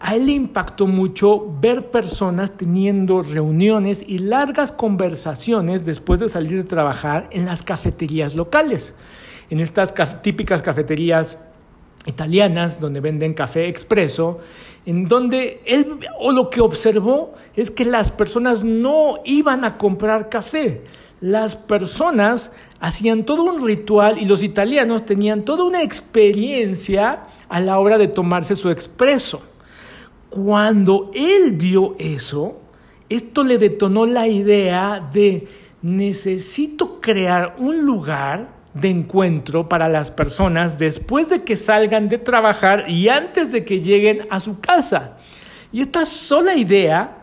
a 0.00 0.14
él 0.14 0.26
le 0.26 0.32
impactó 0.32 0.86
mucho 0.86 1.54
ver 1.60 1.90
personas 1.90 2.56
teniendo 2.56 3.22
reuniones 3.22 4.04
y 4.06 4.18
largas 4.18 4.70
conversaciones 4.70 5.84
después 5.84 6.20
de 6.20 6.28
salir 6.28 6.56
de 6.56 6.64
trabajar 6.64 7.28
en 7.32 7.44
las 7.44 7.62
cafeterías 7.62 8.36
locales, 8.36 8.94
en 9.50 9.60
estas 9.60 9.92
típicas 10.22 10.62
cafeterías 10.62 11.38
italianas 12.06 12.80
donde 12.80 13.00
venden 13.00 13.34
café 13.34 13.68
expreso, 13.68 14.38
en 14.88 15.04
donde 15.04 15.60
él 15.66 15.98
o 16.18 16.32
lo 16.32 16.48
que 16.48 16.62
observó 16.62 17.34
es 17.54 17.70
que 17.70 17.84
las 17.84 18.10
personas 18.10 18.64
no 18.64 19.18
iban 19.26 19.66
a 19.66 19.76
comprar 19.76 20.30
café. 20.30 20.82
Las 21.20 21.56
personas 21.56 22.50
hacían 22.80 23.24
todo 23.26 23.44
un 23.44 23.66
ritual 23.66 24.16
y 24.16 24.24
los 24.24 24.42
italianos 24.42 25.04
tenían 25.04 25.42
toda 25.42 25.64
una 25.64 25.82
experiencia 25.82 27.26
a 27.50 27.60
la 27.60 27.78
hora 27.78 27.98
de 27.98 28.08
tomarse 28.08 28.56
su 28.56 28.70
expreso. 28.70 29.42
Cuando 30.30 31.10
él 31.12 31.52
vio 31.52 31.94
eso, 31.98 32.56
esto 33.10 33.44
le 33.44 33.58
detonó 33.58 34.06
la 34.06 34.26
idea 34.26 35.06
de 35.12 35.48
necesito 35.82 36.98
crear 37.02 37.56
un 37.58 37.82
lugar 37.82 38.57
de 38.80 38.88
encuentro 38.88 39.68
para 39.68 39.88
las 39.88 40.10
personas 40.10 40.78
después 40.78 41.28
de 41.28 41.42
que 41.42 41.56
salgan 41.56 42.08
de 42.08 42.18
trabajar 42.18 42.88
y 42.88 43.08
antes 43.08 43.52
de 43.52 43.64
que 43.64 43.80
lleguen 43.80 44.26
a 44.30 44.40
su 44.40 44.60
casa. 44.60 45.16
Y 45.72 45.80
esta 45.82 46.06
sola 46.06 46.54
idea 46.54 47.18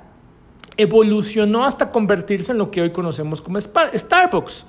evolucionó 0.78 1.66
hasta 1.66 1.92
convertirse 1.92 2.52
en 2.52 2.58
lo 2.58 2.70
que 2.70 2.82
hoy 2.82 2.92
conocemos 2.92 3.42
como 3.42 3.60
Starbucks. 3.60 4.66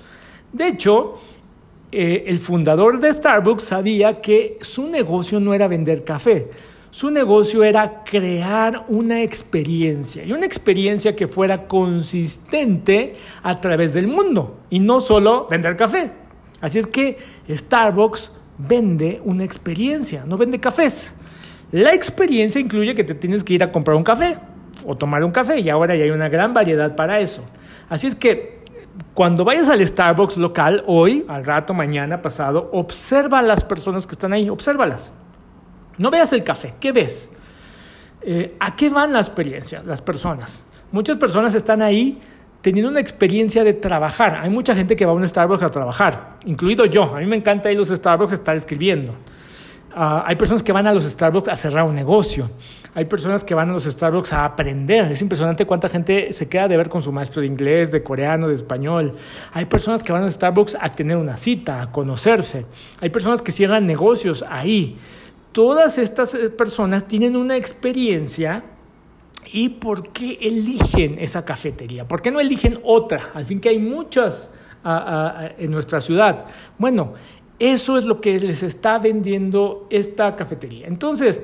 De 0.51 0.67
hecho, 0.67 1.19
eh, 1.91 2.25
el 2.27 2.39
fundador 2.39 2.99
de 2.99 3.13
Starbucks 3.13 3.63
sabía 3.63 4.21
que 4.21 4.57
su 4.61 4.87
negocio 4.87 5.39
no 5.39 5.53
era 5.53 5.67
vender 5.67 6.03
café, 6.03 6.49
su 6.89 7.11
negocio 7.11 7.63
era 7.63 8.03
crear 8.03 8.85
una 8.87 9.21
experiencia 9.21 10.23
y 10.23 10.31
una 10.31 10.45
experiencia 10.45 11.15
que 11.15 11.27
fuera 11.27 11.67
consistente 11.67 13.15
a 13.43 13.59
través 13.61 13.93
del 13.93 14.07
mundo 14.07 14.61
y 14.69 14.79
no 14.79 14.99
solo 14.99 15.47
vender 15.49 15.75
café. 15.77 16.26
Así 16.61 16.79
es 16.79 16.87
que 16.87 17.17
Starbucks 17.49 18.31
vende 18.57 19.21
una 19.23 19.43
experiencia, 19.43 20.23
no 20.25 20.37
vende 20.37 20.59
cafés. 20.59 21.13
La 21.71 21.93
experiencia 21.93 22.59
incluye 22.59 22.95
que 22.95 23.03
te 23.03 23.13
tienes 23.13 23.43
que 23.43 23.53
ir 23.53 23.63
a 23.63 23.71
comprar 23.71 23.97
un 23.97 24.03
café 24.03 24.37
o 24.85 24.95
tomar 24.95 25.23
un 25.23 25.31
café 25.31 25.59
y 25.59 25.69
ahora 25.69 25.95
ya 25.95 26.03
hay 26.05 26.11
una 26.11 26.29
gran 26.29 26.53
variedad 26.53 26.95
para 26.95 27.19
eso. 27.19 27.43
Así 27.89 28.07
es 28.07 28.15
que 28.15 28.57
cuando 29.13 29.43
vayas 29.43 29.69
al 29.69 29.85
Starbucks 29.85 30.37
local 30.37 30.83
hoy, 30.87 31.25
al 31.27 31.45
rato, 31.45 31.73
mañana, 31.73 32.21
pasado, 32.21 32.69
observa 32.71 33.39
a 33.39 33.41
las 33.41 33.63
personas 33.63 34.07
que 34.07 34.13
están 34.13 34.33
ahí, 34.33 34.49
obsérvalas. 34.49 35.11
No 35.97 36.09
veas 36.09 36.31
el 36.33 36.43
café, 36.43 36.73
¿qué 36.79 36.91
ves? 36.91 37.29
Eh, 38.21 38.55
¿A 38.59 38.75
qué 38.75 38.89
van 38.89 39.13
la 39.13 39.19
experiencia, 39.19 39.83
las 39.85 40.01
personas? 40.01 40.63
Muchas 40.91 41.17
personas 41.17 41.53
están 41.53 41.81
ahí 41.81 42.19
teniendo 42.61 42.89
una 42.89 42.99
experiencia 42.99 43.63
de 43.63 43.73
trabajar. 43.73 44.39
Hay 44.41 44.49
mucha 44.49 44.75
gente 44.75 44.95
que 44.95 45.05
va 45.05 45.11
a 45.11 45.15
un 45.15 45.27
Starbucks 45.27 45.63
a 45.63 45.69
trabajar, 45.69 46.37
incluido 46.45 46.85
yo. 46.85 47.15
A 47.15 47.19
mí 47.19 47.25
me 47.25 47.35
encanta 47.35 47.71
ir 47.71 47.77
a 47.77 47.81
los 47.81 47.89
Starbucks 47.89 48.31
a 48.31 48.35
estar 48.35 48.55
escribiendo. 48.55 49.13
Ah, 49.99 50.23
hay 50.27 50.35
personas 50.35 50.61
que 50.61 50.71
van 50.71 50.85
a 50.85 50.93
los 50.93 51.05
Starbucks 51.05 51.49
a 51.49 51.55
cerrar 51.55 51.83
un 51.83 51.95
negocio. 51.95 52.51
Hay 52.93 53.05
personas 53.05 53.43
que 53.43 53.55
van 53.55 53.69
a 53.71 53.73
los 53.73 53.85
Starbucks 53.85 54.31
a 54.33 54.45
aprender. 54.45 55.11
Es 55.11 55.23
impresionante 55.23 55.65
cuánta 55.65 55.87
gente 55.87 56.33
se 56.33 56.47
queda 56.47 56.67
de 56.67 56.77
ver 56.77 56.87
con 56.87 57.01
su 57.01 57.11
maestro 57.11 57.41
de 57.41 57.47
inglés, 57.47 57.91
de 57.91 58.03
coreano, 58.03 58.47
de 58.47 58.53
español. 58.53 59.15
Hay 59.53 59.65
personas 59.65 60.03
que 60.03 60.11
van 60.11 60.21
a 60.21 60.25
los 60.25 60.35
Starbucks 60.35 60.77
a 60.79 60.91
tener 60.91 61.17
una 61.17 61.35
cita, 61.35 61.81
a 61.81 61.91
conocerse. 61.91 62.65
Hay 63.01 63.09
personas 63.09 63.41
que 63.41 63.51
cierran 63.51 63.87
negocios 63.87 64.45
ahí. 64.47 64.97
Todas 65.51 65.97
estas 65.97 66.35
eh, 66.35 66.51
personas 66.51 67.07
tienen 67.07 67.35
una 67.35 67.55
experiencia 67.55 68.63
¿Y 69.51 69.69
por 69.69 70.09
qué 70.11 70.37
eligen 70.41 71.17
esa 71.19 71.45
cafetería? 71.45 72.07
¿Por 72.07 72.21
qué 72.21 72.31
no 72.31 72.39
eligen 72.39 72.79
otra? 72.83 73.31
Al 73.33 73.45
fin 73.45 73.59
que 73.59 73.69
hay 73.69 73.79
muchas 73.79 74.49
en 75.57 75.71
nuestra 75.71 76.01
ciudad. 76.01 76.45
Bueno, 76.77 77.13
eso 77.59 77.97
es 77.97 78.05
lo 78.05 78.21
que 78.21 78.39
les 78.39 78.63
está 78.63 78.99
vendiendo 78.99 79.87
esta 79.89 80.35
cafetería. 80.35 80.87
Entonces, 80.87 81.41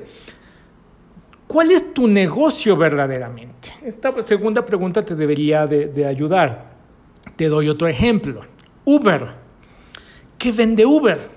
¿cuál 1.46 1.70
es 1.70 1.92
tu 1.92 2.06
negocio 2.08 2.76
verdaderamente? 2.76 3.72
Esta 3.82 4.14
segunda 4.24 4.64
pregunta 4.64 5.04
te 5.04 5.14
debería 5.14 5.66
de 5.66 6.06
ayudar. 6.06 6.72
Te 7.36 7.48
doy 7.48 7.68
otro 7.68 7.88
ejemplo. 7.88 8.42
Uber. 8.84 9.28
¿Qué 10.38 10.52
vende 10.52 10.86
Uber? 10.86 11.33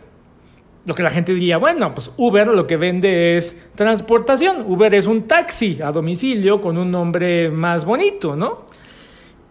Lo 0.88 0.96
que 0.96 1.04
la 1.04 1.10
gente 1.10 1.34
diría, 1.34 1.58
bueno, 1.58 1.94
pues 1.94 2.12
Uber 2.16 2.48
lo 2.48 2.66
que 2.66 2.78
vende 2.78 3.36
es 3.36 3.58
transportación. 3.76 4.64
Uber 4.66 4.96
es 4.96 5.06
un 5.06 5.24
taxi 5.24 5.82
a 5.82 5.92
domicilio 5.92 6.62
con 6.62 6.78
un 6.78 6.90
nombre 6.90 7.52
más 7.52 7.84
bonito, 7.84 8.38
¿no? 8.38 8.66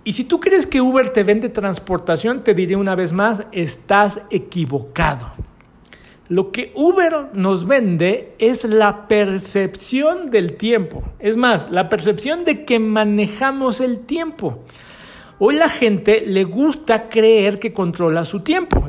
Y 0.02 0.14
si 0.14 0.24
tú 0.24 0.40
crees 0.40 0.66
que 0.66 0.80
Uber 0.80 1.10
te 1.10 1.24
vende 1.24 1.50
transportación, 1.50 2.42
te 2.42 2.54
diré 2.54 2.74
una 2.74 2.94
vez 2.94 3.12
más, 3.12 3.44
estás 3.52 4.22
equivocado. 4.30 5.30
Lo 6.30 6.52
que 6.52 6.72
Uber 6.74 7.26
nos 7.34 7.66
vende 7.66 8.34
es 8.38 8.64
la 8.64 9.06
percepción 9.06 10.30
del 10.30 10.54
tiempo. 10.54 11.02
Es 11.18 11.36
más, 11.36 11.70
la 11.70 11.90
percepción 11.90 12.46
de 12.46 12.64
que 12.64 12.78
manejamos 12.78 13.80
el 13.80 13.98
tiempo. 13.98 14.64
Hoy 15.38 15.56
la 15.56 15.68
gente 15.68 16.22
le 16.26 16.44
gusta 16.44 17.10
creer 17.10 17.58
que 17.58 17.74
controla 17.74 18.24
su 18.24 18.40
tiempo. 18.40 18.88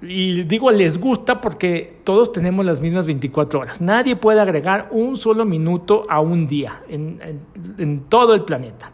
Y 0.00 0.44
digo 0.44 0.70
les 0.70 0.98
gusta 0.98 1.40
porque 1.40 2.00
todos 2.02 2.32
tenemos 2.32 2.64
las 2.64 2.80
mismas 2.80 3.06
24 3.06 3.60
horas. 3.60 3.80
Nadie 3.80 4.16
puede 4.16 4.40
agregar 4.40 4.88
un 4.90 5.16
solo 5.16 5.44
minuto 5.44 6.04
a 6.08 6.20
un 6.20 6.46
día 6.46 6.82
en, 6.88 8.04
todo 8.08 8.34
el 8.34 8.42
planeta. 8.42 8.92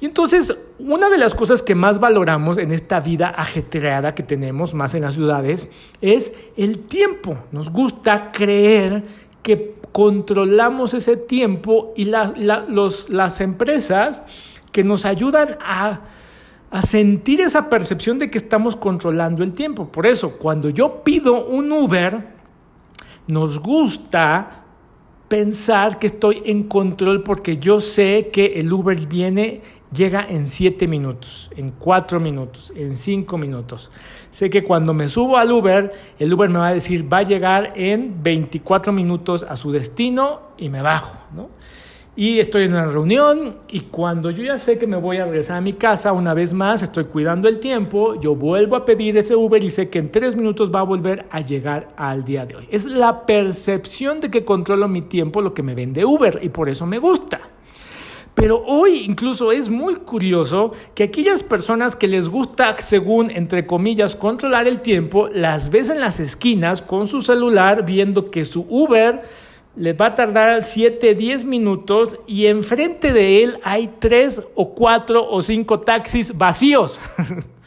Y 0.00 0.04
entonces, 0.04 0.54
una 0.78 1.08
de 1.08 1.18
las 1.18 1.34
cosas 1.34 1.62
que 1.62 1.74
más 1.74 1.98
valoramos 1.98 2.58
en 2.58 2.72
esta 2.72 3.00
vida 3.00 3.34
ajetreada 3.36 4.14
que 4.14 4.22
tenemos, 4.22 4.74
más 4.74 4.94
en 4.94 5.02
las 5.02 5.14
ciudades, 5.14 5.70
es 6.00 6.32
el 6.56 6.80
tiempo. 6.80 7.38
Nos 7.52 7.70
gusta 7.70 8.30
creer 8.30 9.02
que 9.42 9.76
controlamos 9.92 10.94
ese 10.94 11.16
tiempo 11.16 11.94
y 11.96 12.04
las 12.04 13.40
empresas 13.40 14.22
que 14.70 14.84
nos 14.84 15.04
ayudan 15.04 15.58
a, 15.60 16.02
a 16.70 16.82
sentir 16.82 17.40
esa 17.40 17.68
percepción 17.68 18.18
de 18.18 18.30
que 18.30 18.38
estamos 18.38 18.76
controlando 18.76 19.42
el 19.42 19.52
tiempo. 19.52 19.88
Por 19.88 20.06
eso, 20.06 20.32
cuando 20.38 20.68
yo 20.68 21.02
pido 21.02 21.46
un 21.46 21.72
Uber, 21.72 22.28
nos 23.26 23.58
gusta 23.58 24.64
pensar 25.28 25.98
que 25.98 26.06
estoy 26.06 26.42
en 26.46 26.64
control 26.64 27.22
porque 27.22 27.58
yo 27.58 27.80
sé 27.80 28.30
que 28.32 28.54
el 28.58 28.72
Uber 28.72 28.98
viene, 29.06 29.60
llega 29.92 30.26
en 30.28 30.46
7 30.46 30.88
minutos, 30.88 31.50
en 31.56 31.70
4 31.70 32.18
minutos, 32.20 32.72
en 32.74 32.96
5 32.96 33.38
minutos. 33.38 33.90
Sé 34.30 34.50
que 34.50 34.64
cuando 34.64 34.94
me 34.94 35.08
subo 35.08 35.36
al 35.36 35.52
Uber, 35.52 35.92
el 36.18 36.32
Uber 36.32 36.48
me 36.50 36.58
va 36.58 36.68
a 36.68 36.74
decir 36.74 37.10
va 37.10 37.18
a 37.18 37.22
llegar 37.22 37.72
en 37.76 38.22
24 38.22 38.92
minutos 38.92 39.42
a 39.42 39.56
su 39.56 39.70
destino 39.72 40.40
y 40.56 40.68
me 40.68 40.82
bajo, 40.82 41.18
¿no? 41.34 41.48
Y 42.18 42.40
estoy 42.40 42.64
en 42.64 42.72
una 42.72 42.86
reunión 42.86 43.52
y 43.70 43.82
cuando 43.82 44.32
yo 44.32 44.42
ya 44.42 44.58
sé 44.58 44.76
que 44.76 44.88
me 44.88 44.96
voy 44.96 45.18
a 45.18 45.24
regresar 45.24 45.58
a 45.58 45.60
mi 45.60 45.74
casa, 45.74 46.12
una 46.12 46.34
vez 46.34 46.52
más 46.52 46.82
estoy 46.82 47.04
cuidando 47.04 47.46
el 47.46 47.60
tiempo, 47.60 48.20
yo 48.20 48.34
vuelvo 48.34 48.74
a 48.74 48.84
pedir 48.84 49.16
ese 49.16 49.36
Uber 49.36 49.62
y 49.62 49.70
sé 49.70 49.88
que 49.88 50.00
en 50.00 50.10
tres 50.10 50.34
minutos 50.34 50.74
va 50.74 50.80
a 50.80 50.82
volver 50.82 51.26
a 51.30 51.42
llegar 51.42 51.90
al 51.96 52.24
día 52.24 52.44
de 52.44 52.56
hoy. 52.56 52.68
Es 52.72 52.86
la 52.86 53.24
percepción 53.24 54.18
de 54.18 54.32
que 54.32 54.44
controlo 54.44 54.88
mi 54.88 55.02
tiempo 55.02 55.40
lo 55.40 55.54
que 55.54 55.62
me 55.62 55.76
vende 55.76 56.04
Uber 56.04 56.40
y 56.42 56.48
por 56.48 56.68
eso 56.68 56.86
me 56.86 56.98
gusta. 56.98 57.38
Pero 58.34 58.64
hoy 58.66 59.04
incluso 59.04 59.52
es 59.52 59.68
muy 59.68 59.94
curioso 59.94 60.72
que 60.96 61.04
aquellas 61.04 61.44
personas 61.44 61.94
que 61.94 62.08
les 62.08 62.28
gusta, 62.28 62.76
según 62.78 63.30
entre 63.30 63.64
comillas, 63.64 64.16
controlar 64.16 64.66
el 64.66 64.80
tiempo, 64.80 65.28
las 65.32 65.70
ves 65.70 65.88
en 65.88 66.00
las 66.00 66.18
esquinas 66.18 66.82
con 66.82 67.06
su 67.06 67.22
celular 67.22 67.84
viendo 67.84 68.32
que 68.32 68.44
su 68.44 68.66
Uber 68.68 69.22
les 69.78 69.94
va 69.94 70.06
a 70.06 70.14
tardar 70.14 70.64
7, 70.64 71.14
10 71.14 71.44
minutos 71.44 72.18
y 72.26 72.46
enfrente 72.46 73.12
de 73.12 73.44
él 73.44 73.60
hay 73.62 73.90
3 73.98 74.42
o 74.54 74.74
4 74.74 75.28
o 75.30 75.40
5 75.40 75.80
taxis 75.80 76.36
vacíos. 76.36 76.98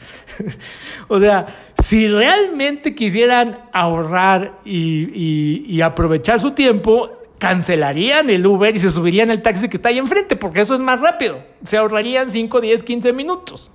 o 1.08 1.18
sea, 1.18 1.46
si 1.78 2.08
realmente 2.08 2.94
quisieran 2.94 3.60
ahorrar 3.72 4.60
y, 4.64 5.64
y, 5.66 5.80
aprovechar 5.80 6.38
su 6.38 6.50
tiempo, 6.50 7.10
cancelarían 7.38 8.28
el 8.28 8.46
Uber 8.46 8.76
y 8.76 8.78
se 8.78 8.90
subirían 8.90 9.30
el 9.30 9.40
taxi 9.40 9.68
que 9.68 9.78
está 9.78 9.88
ahí 9.88 9.98
enfrente, 9.98 10.36
porque 10.36 10.60
eso 10.60 10.74
es 10.74 10.80
más 10.80 11.00
rápido. 11.00 11.42
Se 11.64 11.78
ahorrarían 11.78 12.28
5, 12.30 12.60
10, 12.60 12.82
15 12.82 13.12
minutos. 13.14 13.72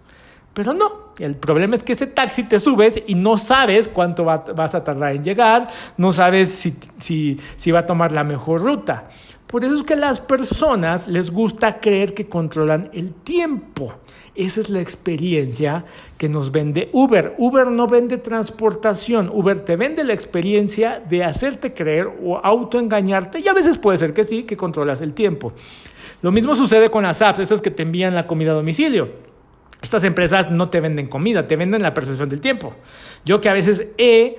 Pero 0.53 0.73
no, 0.73 1.06
el 1.19 1.35
problema 1.35 1.75
es 1.75 1.83
que 1.83 1.93
ese 1.93 2.07
taxi 2.07 2.43
te 2.43 2.59
subes 2.59 3.01
y 3.07 3.15
no 3.15 3.37
sabes 3.37 3.87
cuánto 3.87 4.25
vas 4.25 4.75
a 4.75 4.83
tardar 4.83 5.15
en 5.15 5.23
llegar, 5.23 5.67
no 5.97 6.11
sabes 6.11 6.49
si, 6.49 6.75
si, 6.99 7.39
si 7.55 7.71
va 7.71 7.79
a 7.79 7.85
tomar 7.85 8.11
la 8.11 8.23
mejor 8.23 8.61
ruta. 8.61 9.07
Por 9.47 9.63
eso 9.63 9.75
es 9.75 9.83
que 9.83 9.93
a 9.93 9.97
las 9.97 10.19
personas 10.19 11.07
les 11.07 11.31
gusta 11.31 11.79
creer 11.79 12.13
que 12.13 12.27
controlan 12.27 12.89
el 12.93 13.13
tiempo. 13.13 13.93
Esa 14.35 14.59
es 14.59 14.69
la 14.69 14.81
experiencia 14.81 15.85
que 16.17 16.29
nos 16.29 16.51
vende 16.51 16.89
Uber. 16.93 17.33
Uber 17.39 17.67
no 17.67 17.87
vende 17.87 18.17
transportación, 18.17 19.31
Uber 19.33 19.61
te 19.61 19.77
vende 19.77 20.03
la 20.03 20.13
experiencia 20.13 20.99
de 20.99 21.23
hacerte 21.23 21.73
creer 21.73 22.07
o 22.23 22.37
autoengañarte 22.37 23.39
y 23.39 23.47
a 23.47 23.53
veces 23.53 23.79
puede 23.79 23.97
ser 23.97 24.13
que 24.13 24.23
sí, 24.23 24.43
que 24.43 24.55
controlas 24.55 25.01
el 25.01 25.13
tiempo. 25.13 25.53
Lo 26.21 26.31
mismo 26.31 26.53
sucede 26.53 26.89
con 26.89 27.03
las 27.03 27.21
apps, 27.21 27.39
esas 27.39 27.61
que 27.61 27.71
te 27.71 27.83
envían 27.83 28.13
la 28.13 28.27
comida 28.27 28.51
a 28.51 28.55
domicilio. 28.55 29.26
Estas 29.81 30.03
empresas 30.03 30.49
no 30.49 30.69
te 30.69 30.79
venden 30.81 31.07
comida, 31.07 31.47
te 31.47 31.55
venden 31.55 31.83
la 31.83 31.93
percepción 31.93 32.29
del 32.29 32.41
tiempo. 32.41 32.73
Yo 33.25 33.39
que 33.39 33.49
a 33.49 33.53
veces 33.53 33.87
he 33.97 34.37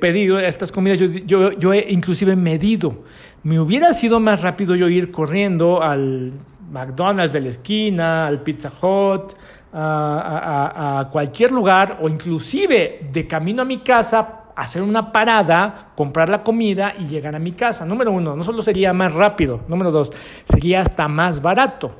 pedido 0.00 0.38
estas 0.38 0.70
comidas, 0.70 0.98
yo, 0.98 1.52
yo, 1.52 1.72
he 1.72 1.86
inclusive 1.90 2.36
medido. 2.36 3.02
Me 3.42 3.58
hubiera 3.58 3.94
sido 3.94 4.20
más 4.20 4.42
rápido 4.42 4.74
yo 4.74 4.88
ir 4.88 5.10
corriendo 5.10 5.82
al 5.82 6.32
McDonald's 6.70 7.32
de 7.32 7.40
la 7.40 7.48
esquina, 7.48 8.26
al 8.26 8.42
Pizza 8.42 8.68
Hut, 8.68 9.32
a, 9.72 11.00
a 11.00 11.10
cualquier 11.10 11.50
lugar 11.50 11.98
o 12.02 12.08
inclusive 12.08 13.08
de 13.10 13.26
camino 13.26 13.62
a 13.62 13.64
mi 13.64 13.78
casa 13.78 14.44
hacer 14.56 14.82
una 14.82 15.10
parada, 15.10 15.92
comprar 15.96 16.28
la 16.28 16.42
comida 16.42 16.94
y 16.98 17.06
llegar 17.06 17.34
a 17.34 17.38
mi 17.38 17.52
casa. 17.52 17.84
Número 17.84 18.12
uno, 18.12 18.36
no 18.36 18.44
solo 18.44 18.62
sería 18.62 18.92
más 18.92 19.12
rápido. 19.12 19.60
Número 19.68 19.90
dos, 19.90 20.12
sería 20.44 20.82
hasta 20.82 21.08
más 21.08 21.42
barato. 21.42 21.96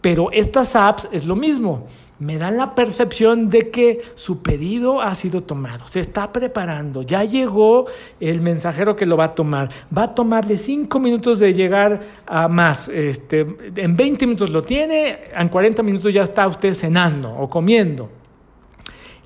Pero 0.00 0.32
estas 0.32 0.74
apps 0.74 1.08
es 1.12 1.26
lo 1.26 1.36
mismo 1.36 1.86
me 2.18 2.38
dan 2.38 2.56
la 2.56 2.74
percepción 2.74 3.50
de 3.50 3.70
que 3.70 4.00
su 4.14 4.42
pedido 4.42 5.00
ha 5.00 5.14
sido 5.14 5.42
tomado, 5.42 5.88
se 5.88 6.00
está 6.00 6.30
preparando, 6.30 7.02
ya 7.02 7.24
llegó 7.24 7.86
el 8.20 8.40
mensajero 8.40 8.94
que 8.94 9.06
lo 9.06 9.16
va 9.16 9.24
a 9.24 9.34
tomar, 9.34 9.70
va 9.96 10.04
a 10.04 10.14
tomarle 10.14 10.56
cinco 10.56 11.00
minutos 11.00 11.40
de 11.40 11.52
llegar 11.52 12.00
a 12.26 12.46
más, 12.48 12.88
este, 12.88 13.40
en 13.74 13.96
20 13.96 14.26
minutos 14.26 14.50
lo 14.50 14.62
tiene, 14.62 15.18
en 15.34 15.48
40 15.48 15.82
minutos 15.82 16.14
ya 16.14 16.22
está 16.22 16.46
usted 16.46 16.74
cenando 16.74 17.34
o 17.34 17.48
comiendo. 17.48 18.08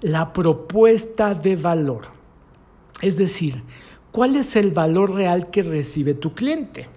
La 0.01 0.33
propuesta 0.33 1.35
de 1.35 1.57
valor, 1.57 2.03
es 3.03 3.17
decir, 3.17 3.63
¿cuál 4.11 4.37
es 4.37 4.57
el 4.57 4.71
valor 4.71 5.15
real 5.15 5.51
que 5.51 5.63
recibe 5.63 6.15
tu 6.15 6.35
cliente? 6.35 6.89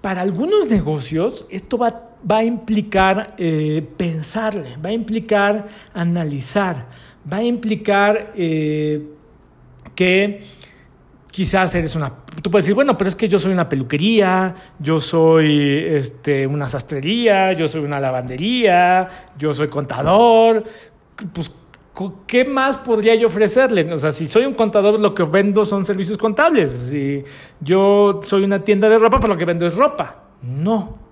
Para 0.00 0.20
algunos 0.20 0.66
negocios 0.66 1.46
esto 1.48 1.78
va, 1.78 2.13
va 2.30 2.38
a 2.38 2.44
implicar 2.44 3.34
eh, 3.38 3.86
pensarle, 3.96 4.76
va 4.76 4.90
a 4.90 4.92
implicar 4.92 5.66
analizar, 5.92 6.86
va 7.30 7.38
a 7.38 7.42
implicar 7.42 8.32
eh, 8.36 9.02
que 9.94 10.42
quizás 11.30 11.74
eres 11.74 11.94
una... 11.94 12.12
Tú 12.42 12.50
puedes 12.50 12.64
decir, 12.64 12.74
bueno, 12.74 12.96
pero 12.96 13.08
es 13.08 13.16
que 13.16 13.28
yo 13.28 13.38
soy 13.38 13.52
una 13.52 13.68
peluquería, 13.68 14.54
yo 14.78 15.00
soy 15.00 15.84
este, 15.86 16.46
una 16.46 16.68
sastrería, 16.68 17.52
yo 17.52 17.68
soy 17.68 17.82
una 17.82 18.00
lavandería, 18.00 19.08
yo 19.36 19.52
soy 19.52 19.68
contador, 19.68 20.64
pues 21.32 21.50
¿qué 22.26 22.44
más 22.44 22.78
podría 22.78 23.14
yo 23.14 23.28
ofrecerle? 23.28 23.92
O 23.92 23.98
sea, 23.98 24.12
si 24.12 24.26
soy 24.26 24.44
un 24.44 24.54
contador, 24.54 24.98
lo 24.98 25.14
que 25.14 25.24
vendo 25.24 25.64
son 25.64 25.84
servicios 25.84 26.18
contables. 26.18 26.70
Si 26.90 27.22
yo 27.60 28.20
soy 28.22 28.44
una 28.44 28.62
tienda 28.64 28.88
de 28.88 28.98
ropa, 28.98 29.20
pues 29.20 29.30
lo 29.30 29.36
que 29.36 29.44
vendo 29.44 29.66
es 29.66 29.74
ropa. 29.74 30.24
No. 30.42 31.03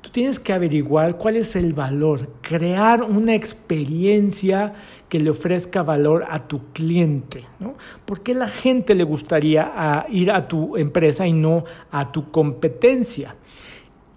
Tú 0.00 0.08
tienes 0.10 0.38
que 0.38 0.52
averiguar 0.52 1.18
cuál 1.18 1.36
es 1.36 1.56
el 1.56 1.74
valor, 1.74 2.30
crear 2.40 3.02
una 3.02 3.34
experiencia 3.34 4.72
que 5.10 5.20
le 5.20 5.30
ofrezca 5.30 5.82
valor 5.82 6.24
a 6.30 6.46
tu 6.48 6.72
cliente. 6.72 7.44
¿no? 7.58 7.74
¿Por 8.06 8.22
qué 8.22 8.34
la 8.34 8.48
gente 8.48 8.94
le 8.94 9.04
gustaría 9.04 10.06
ir 10.08 10.30
a 10.30 10.48
tu 10.48 10.76
empresa 10.76 11.26
y 11.26 11.32
no 11.34 11.64
a 11.90 12.10
tu 12.12 12.30
competencia? 12.30 13.36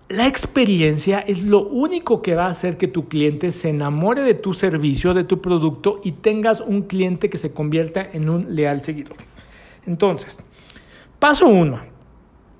La 0.09 0.27
experiencia 0.27 1.19
es 1.19 1.43
lo 1.43 1.67
único 1.67 2.21
que 2.21 2.35
va 2.35 2.45
a 2.45 2.49
hacer 2.49 2.77
que 2.77 2.87
tu 2.87 3.07
cliente 3.07 3.51
se 3.51 3.69
enamore 3.69 4.21
de 4.21 4.35
tu 4.35 4.53
servicio, 4.53 5.13
de 5.13 5.23
tu 5.23 5.41
producto 5.41 6.01
y 6.03 6.11
tengas 6.11 6.61
un 6.61 6.83
cliente 6.83 7.29
que 7.29 7.37
se 7.37 7.51
convierta 7.51 8.07
en 8.13 8.29
un 8.29 8.55
leal 8.55 8.83
seguidor. 8.83 9.17
Entonces, 9.87 10.39
paso 11.19 11.47
uno, 11.47 11.81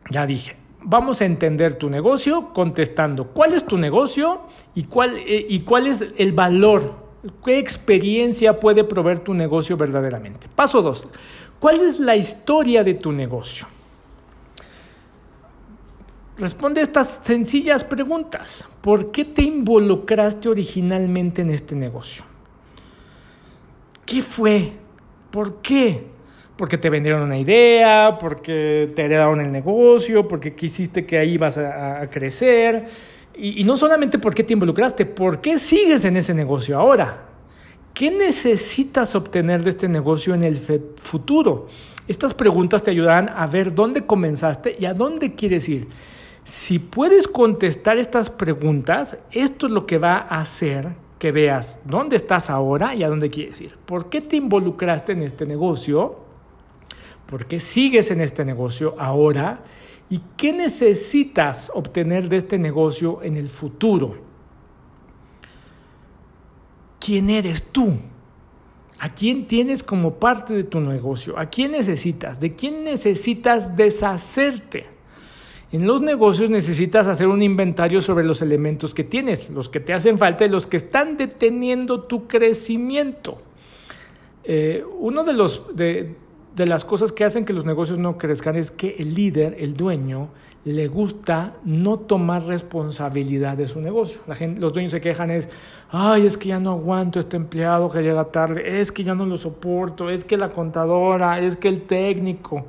ya 0.10 0.26
dije, 0.26 0.56
vamos 0.84 1.22
a 1.22 1.26
entender 1.26 1.76
tu 1.76 1.90
negocio 1.90 2.54
contestando 2.54 3.28
cuál 3.28 3.54
es 3.54 3.66
tu 3.66 3.78
negocio 3.78 4.42
y 4.76 4.84
cuál, 4.84 5.18
eh, 5.18 5.46
y 5.50 5.62
cuál 5.62 5.88
es 5.88 6.04
el 6.18 6.34
valor, 6.34 6.96
qué 7.44 7.58
experiencia 7.58 8.60
puede 8.60 8.84
proveer 8.84 9.20
tu 9.20 9.34
negocio 9.34 9.78
verdaderamente. 9.78 10.48
Paso 10.56 10.82
dos, 10.82 11.08
¿cuál 11.60 11.82
es 11.82 12.00
la 12.00 12.16
historia 12.16 12.84
de 12.84 12.96
tu 12.96 13.12
negocio? 13.12 13.68
Responde 16.38 16.82
estas 16.82 17.20
sencillas 17.24 17.84
preguntas. 17.84 18.66
¿Por 18.82 19.12
qué 19.12 19.24
te 19.24 19.44
involucraste 19.44 20.50
originalmente 20.50 21.44
en 21.44 21.52
este 21.52 21.76
negocio? 21.76 22.26
¿Qué 24.06 24.24
fue? 24.24 24.74
¿Por 25.30 25.62
qué? 25.62 26.13
Porque 26.56 26.78
te 26.78 26.90
vendieron 26.90 27.24
una 27.24 27.38
idea, 27.38 28.18
porque 28.20 28.92
te 28.96 29.06
heredaron 29.06 29.42
el 29.42 29.52
negocio, 29.52 30.28
porque 30.28 30.54
quisiste 30.54 31.06
que 31.06 31.18
ahí 31.18 31.34
ibas 31.34 31.58
a, 31.58 32.08
crecer. 32.10 32.86
Y, 33.36 33.62
y 33.62 33.64
no 33.64 33.76
solamente 33.76 34.20
por 34.20 34.36
qué 34.36 34.44
te 34.44 34.54
involucraste, 34.54 35.06
¿por 35.06 35.42
qué 35.42 35.58
sigues 35.58 36.06
en 36.06 36.18
ese 36.18 36.34
negocio 36.34 36.78
ahora? 36.78 37.26
¿Qué 37.94 38.10
necesitas 38.10 39.14
obtener 39.16 39.64
de 39.64 39.72
este 39.72 39.88
negocio 39.88 40.34
en 40.34 40.44
el 40.44 40.58
futuro? 40.58 41.68
Estas 42.08 42.34
preguntas 42.34 42.84
te 42.84 42.92
ayudarán 42.92 43.30
a 43.30 43.48
ver 43.48 43.74
dónde 43.74 44.06
comenzaste 44.06 44.76
y 44.80 44.86
a 44.86 44.94
dónde 44.94 45.36
quieres 45.36 45.70
ir. 45.70 45.88
Si 46.44 46.80
puedes 46.80 47.28
contestar 47.28 47.98
estas 47.98 48.30
preguntas, 48.30 49.18
esto 49.32 49.68
es 49.68 49.72
lo 49.72 49.86
que 49.86 49.98
va 49.98 50.18
a 50.18 50.42
hacer 50.42 50.90
que 51.18 51.32
veas 51.32 51.80
dónde 51.86 52.18
estás 52.18 52.50
ahora 52.50 52.94
y 52.94 53.04
a 53.04 53.08
dónde 53.08 53.30
quieres 53.30 53.62
ir. 53.62 53.78
¿Por 53.86 54.10
qué 54.10 54.20
te 54.20 54.36
involucraste 54.36 55.14
en 55.14 55.22
este 55.22 55.46
negocio? 55.46 56.18
¿Por 57.34 57.48
qué 57.48 57.60
sigues 57.60 58.12
en 58.12 58.22
este 58.22 58.46
negocio 58.46 58.94
ahora? 59.00 59.64
¿Y 60.08 60.22
qué 60.38 60.54
necesitas 60.54 61.72
obtener 61.74 62.30
de 62.30 62.38
este 62.38 62.60
negocio 62.60 63.24
en 63.24 63.38
el 63.38 63.50
futuro? 63.50 64.18
¿Quién 67.00 67.32
eres 67.32 67.64
tú? 67.64 67.96
¿A 69.00 69.16
quién 69.16 69.48
tienes 69.48 69.82
como 69.82 70.14
parte 70.14 70.54
de 70.54 70.64
tu 70.64 70.80
negocio? 70.80 71.36
¿A 71.40 71.48
quién 71.48 71.72
necesitas? 71.72 72.40
¿De 72.40 72.54
quién 72.54 72.84
necesitas 72.84 73.76
deshacerte? 73.76 74.86
En 75.72 75.88
los 75.88 76.04
negocios 76.04 76.52
necesitas 76.52 77.08
hacer 77.08 77.26
un 77.26 77.42
inventario 77.42 78.00
sobre 78.04 78.26
los 78.26 78.44
elementos 78.44 78.94
que 78.94 79.06
tienes, 79.06 79.50
los 79.50 79.70
que 79.70 79.80
te 79.80 79.94
hacen 79.94 80.20
falta 80.20 80.46
y 80.46 80.50
los 80.50 80.68
que 80.68 80.78
están 80.78 81.18
deteniendo 81.18 82.04
tu 82.04 82.28
crecimiento. 82.28 83.42
Eh, 84.44 84.86
uno 85.00 85.24
de 85.24 85.34
los 85.34 85.76
de, 85.76 86.22
de 86.56 86.66
las 86.68 86.86
cosas 86.86 87.12
que 87.12 87.24
hacen 87.24 87.46
que 87.46 87.54
los 87.54 87.66
negocios 87.66 88.00
no 88.00 88.18
crezcan 88.18 88.56
es 88.56 88.72
que 88.72 88.96
el 89.00 89.14
líder, 89.14 89.56
el 89.60 89.76
dueño, 89.76 90.30
le 90.66 90.88
gusta 90.88 91.54
no 91.66 92.00
tomar 92.00 92.44
responsabilidad 92.44 93.58
de 93.58 93.68
su 93.68 93.82
negocio. 93.82 94.22
Los 94.58 94.72
dueños 94.72 94.92
se 94.92 95.02
quejan 95.02 95.30
es, 95.30 95.50
ay, 95.90 96.26
es 96.26 96.38
que 96.38 96.50
ya 96.50 96.60
no 96.60 96.72
aguanto 96.72 97.20
este 97.20 97.36
empleado 97.36 97.90
que 97.90 98.02
llega 98.02 98.24
tarde, 98.26 98.80
es 98.80 98.92
que 98.92 99.04
ya 99.04 99.14
no 99.14 99.26
lo 99.26 99.38
soporto, 99.38 100.10
es 100.10 100.24
que 100.24 100.38
la 100.38 100.50
contadora, 100.50 101.40
es 101.40 101.58
que 101.58 101.68
el 101.68 101.82
técnico. 101.82 102.66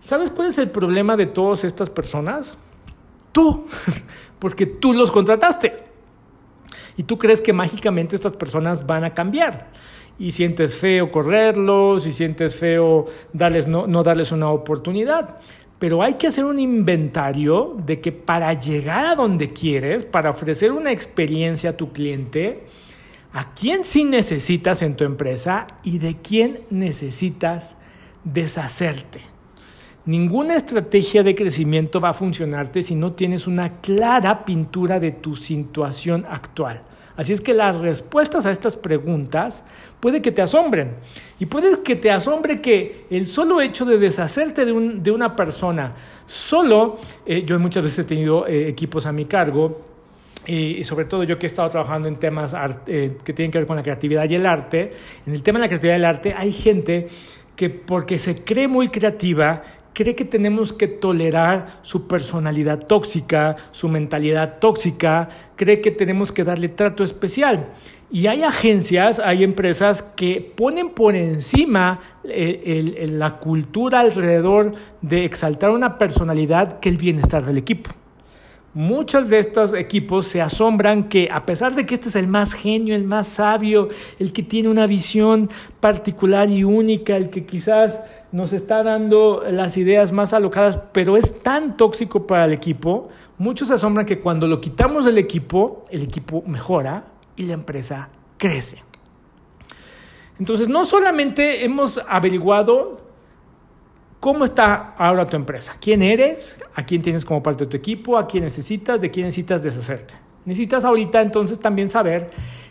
¿Sabes 0.00 0.30
cuál 0.30 0.48
es 0.48 0.58
el 0.58 0.70
problema 0.70 1.16
de 1.16 1.26
todas 1.26 1.64
estas 1.64 1.88
personas? 1.88 2.56
Tú, 3.32 3.66
porque 4.38 4.66
tú 4.66 4.92
los 4.92 5.10
contrataste. 5.10 5.84
Y 6.96 7.04
tú 7.04 7.18
crees 7.18 7.40
que 7.40 7.52
mágicamente 7.52 8.14
estas 8.14 8.36
personas 8.36 8.86
van 8.86 9.02
a 9.02 9.14
cambiar 9.14 9.70
y 10.18 10.30
sientes 10.30 10.78
feo 10.78 11.10
correrlos 11.10 12.06
y 12.06 12.12
sientes 12.12 12.56
feo 12.56 13.06
darles, 13.32 13.66
no, 13.66 13.86
no 13.86 14.02
darles 14.02 14.32
una 14.32 14.50
oportunidad. 14.50 15.38
Pero 15.78 16.02
hay 16.02 16.14
que 16.14 16.28
hacer 16.28 16.44
un 16.44 16.58
inventario 16.58 17.76
de 17.84 18.00
que 18.00 18.12
para 18.12 18.52
llegar 18.54 19.06
a 19.06 19.14
donde 19.14 19.52
quieres, 19.52 20.04
para 20.04 20.30
ofrecer 20.30 20.72
una 20.72 20.92
experiencia 20.92 21.70
a 21.70 21.76
tu 21.76 21.92
cliente, 21.92 22.64
a 23.32 23.52
quién 23.52 23.84
sí 23.84 24.04
necesitas 24.04 24.80
en 24.82 24.94
tu 24.94 25.04
empresa 25.04 25.66
y 25.82 25.98
de 25.98 26.16
quién 26.16 26.60
necesitas 26.70 27.76
deshacerte. 28.22 29.20
Ninguna 30.06 30.54
estrategia 30.54 31.22
de 31.22 31.34
crecimiento 31.34 32.00
va 32.00 32.10
a 32.10 32.14
funcionarte 32.14 32.82
si 32.82 32.94
no 32.94 33.12
tienes 33.12 33.46
una 33.46 33.80
clara 33.80 34.44
pintura 34.44 35.00
de 35.00 35.12
tu 35.12 35.34
situación 35.34 36.26
actual. 36.28 36.82
Así 37.16 37.32
es 37.32 37.40
que 37.40 37.54
las 37.54 37.76
respuestas 37.76 38.44
a 38.46 38.50
estas 38.50 38.76
preguntas 38.76 39.62
puede 40.00 40.20
que 40.20 40.32
te 40.32 40.42
asombren. 40.42 40.94
Y 41.38 41.46
puede 41.46 41.82
que 41.82 41.96
te 41.96 42.10
asombre 42.10 42.60
que 42.60 43.06
el 43.10 43.26
solo 43.26 43.60
hecho 43.60 43.84
de 43.84 43.98
deshacerte 43.98 44.64
de, 44.64 45.10
una 45.10 45.36
persona, 45.36 45.94
solo, 46.26 46.98
eh, 47.24 47.44
yo 47.46 47.58
muchas 47.58 47.82
veces 47.84 48.00
he 48.00 48.04
tenido 48.04 48.46
eh, 48.46 48.68
equipos 48.68 49.06
a 49.06 49.12
mi 49.12 49.26
cargo, 49.26 49.80
y 50.46 50.84
sobre 50.84 51.06
todo 51.06 51.24
yo 51.24 51.38
que 51.38 51.46
he 51.46 51.48
estado 51.48 51.70
trabajando 51.70 52.06
en 52.06 52.16
temas 52.16 52.54
eh, 52.86 53.16
que 53.24 53.32
tienen 53.32 53.50
que 53.50 53.58
ver 53.58 53.66
con 53.66 53.76
la 53.76 53.82
creatividad 53.82 54.28
y 54.28 54.34
el 54.34 54.44
arte, 54.44 54.90
en 55.26 55.32
el 55.32 55.42
tema 55.42 55.58
de 55.58 55.64
la 55.64 55.68
creatividad 55.68 55.94
y 55.94 55.96
el 55.96 56.04
arte 56.04 56.34
hay 56.36 56.52
gente 56.52 57.06
que 57.56 57.70
porque 57.70 58.18
se 58.18 58.44
cree 58.44 58.68
muy 58.68 58.88
creativa, 58.88 59.62
cree 59.94 60.14
que 60.14 60.26
tenemos 60.26 60.72
que 60.72 60.88
tolerar 60.88 61.78
su 61.80 62.06
personalidad 62.06 62.80
tóxica, 62.86 63.56
su 63.70 63.88
mentalidad 63.88 64.58
tóxica, 64.58 65.30
cree 65.56 65.80
que 65.80 65.90
tenemos 65.90 66.32
que 66.32 66.44
darle 66.44 66.68
trato 66.68 67.02
especial. 67.02 67.68
Y 68.10 68.26
hay 68.26 68.42
agencias, 68.42 69.18
hay 69.18 69.42
empresas 69.42 70.02
que 70.02 70.52
ponen 70.54 70.90
por 70.90 71.14
encima 71.14 72.00
eh, 72.24 73.08
la 73.10 73.38
cultura 73.38 74.00
alrededor 74.00 74.72
de 75.00 75.24
exaltar 75.24 75.70
una 75.70 75.96
personalidad 75.96 76.80
que 76.80 76.90
el 76.90 76.98
bienestar 76.98 77.44
del 77.44 77.58
equipo. 77.58 77.90
Muchos 78.74 79.28
de 79.28 79.38
estos 79.38 79.72
equipos 79.72 80.26
se 80.26 80.42
asombran 80.42 81.08
que 81.08 81.28
a 81.30 81.46
pesar 81.46 81.76
de 81.76 81.86
que 81.86 81.94
este 81.94 82.08
es 82.08 82.16
el 82.16 82.26
más 82.26 82.54
genio, 82.54 82.96
el 82.96 83.04
más 83.04 83.28
sabio, 83.28 83.86
el 84.18 84.32
que 84.32 84.42
tiene 84.42 84.68
una 84.68 84.88
visión 84.88 85.48
particular 85.78 86.50
y 86.50 86.64
única, 86.64 87.16
el 87.16 87.30
que 87.30 87.46
quizás 87.46 88.00
nos 88.32 88.52
está 88.52 88.82
dando 88.82 89.44
las 89.48 89.76
ideas 89.76 90.10
más 90.10 90.32
alocadas, 90.32 90.80
pero 90.92 91.16
es 91.16 91.40
tan 91.40 91.76
tóxico 91.76 92.26
para 92.26 92.46
el 92.46 92.52
equipo, 92.52 93.10
muchos 93.38 93.68
se 93.68 93.74
asombran 93.74 94.06
que 94.06 94.18
cuando 94.18 94.48
lo 94.48 94.60
quitamos 94.60 95.04
del 95.04 95.18
equipo, 95.18 95.84
el 95.90 96.02
equipo 96.02 96.42
mejora 96.44 97.04
y 97.36 97.44
la 97.44 97.52
empresa 97.52 98.08
crece. 98.38 98.82
Entonces, 100.40 100.68
no 100.68 100.84
solamente 100.84 101.64
hemos 101.64 102.00
averiguado 102.08 103.03
¿Cómo 104.24 104.46
está 104.46 104.94
ahora 104.96 105.26
tu 105.26 105.36
empresa? 105.36 105.76
¿Quién 105.78 106.00
eres? 106.00 106.56
¿A 106.74 106.86
quién 106.86 107.02
tienes 107.02 107.26
como 107.26 107.42
parte 107.42 107.64
de 107.64 107.70
tu 107.70 107.76
equipo? 107.76 108.16
¿A 108.16 108.26
quién 108.26 108.44
necesitas? 108.44 108.98
¿De 108.98 109.10
quién 109.10 109.26
necesitas 109.26 109.62
deshacerte? 109.62 110.14
Necesitas 110.46 110.82
ahorita 110.82 111.20
entonces 111.20 111.58
también 111.58 111.90
saber 111.90 112.30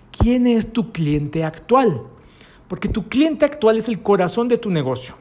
quién 0.10 0.48
es 0.48 0.74
tu 0.74 0.92
cliente 0.92 1.44
actual. 1.44 2.02
Porque 2.68 2.90
tu 2.90 3.08
cliente 3.08 3.46
actual 3.46 3.78
es 3.78 3.88
el 3.88 4.02
corazón 4.02 4.48
de 4.48 4.58
tu 4.58 4.72
negocio. 4.72 5.14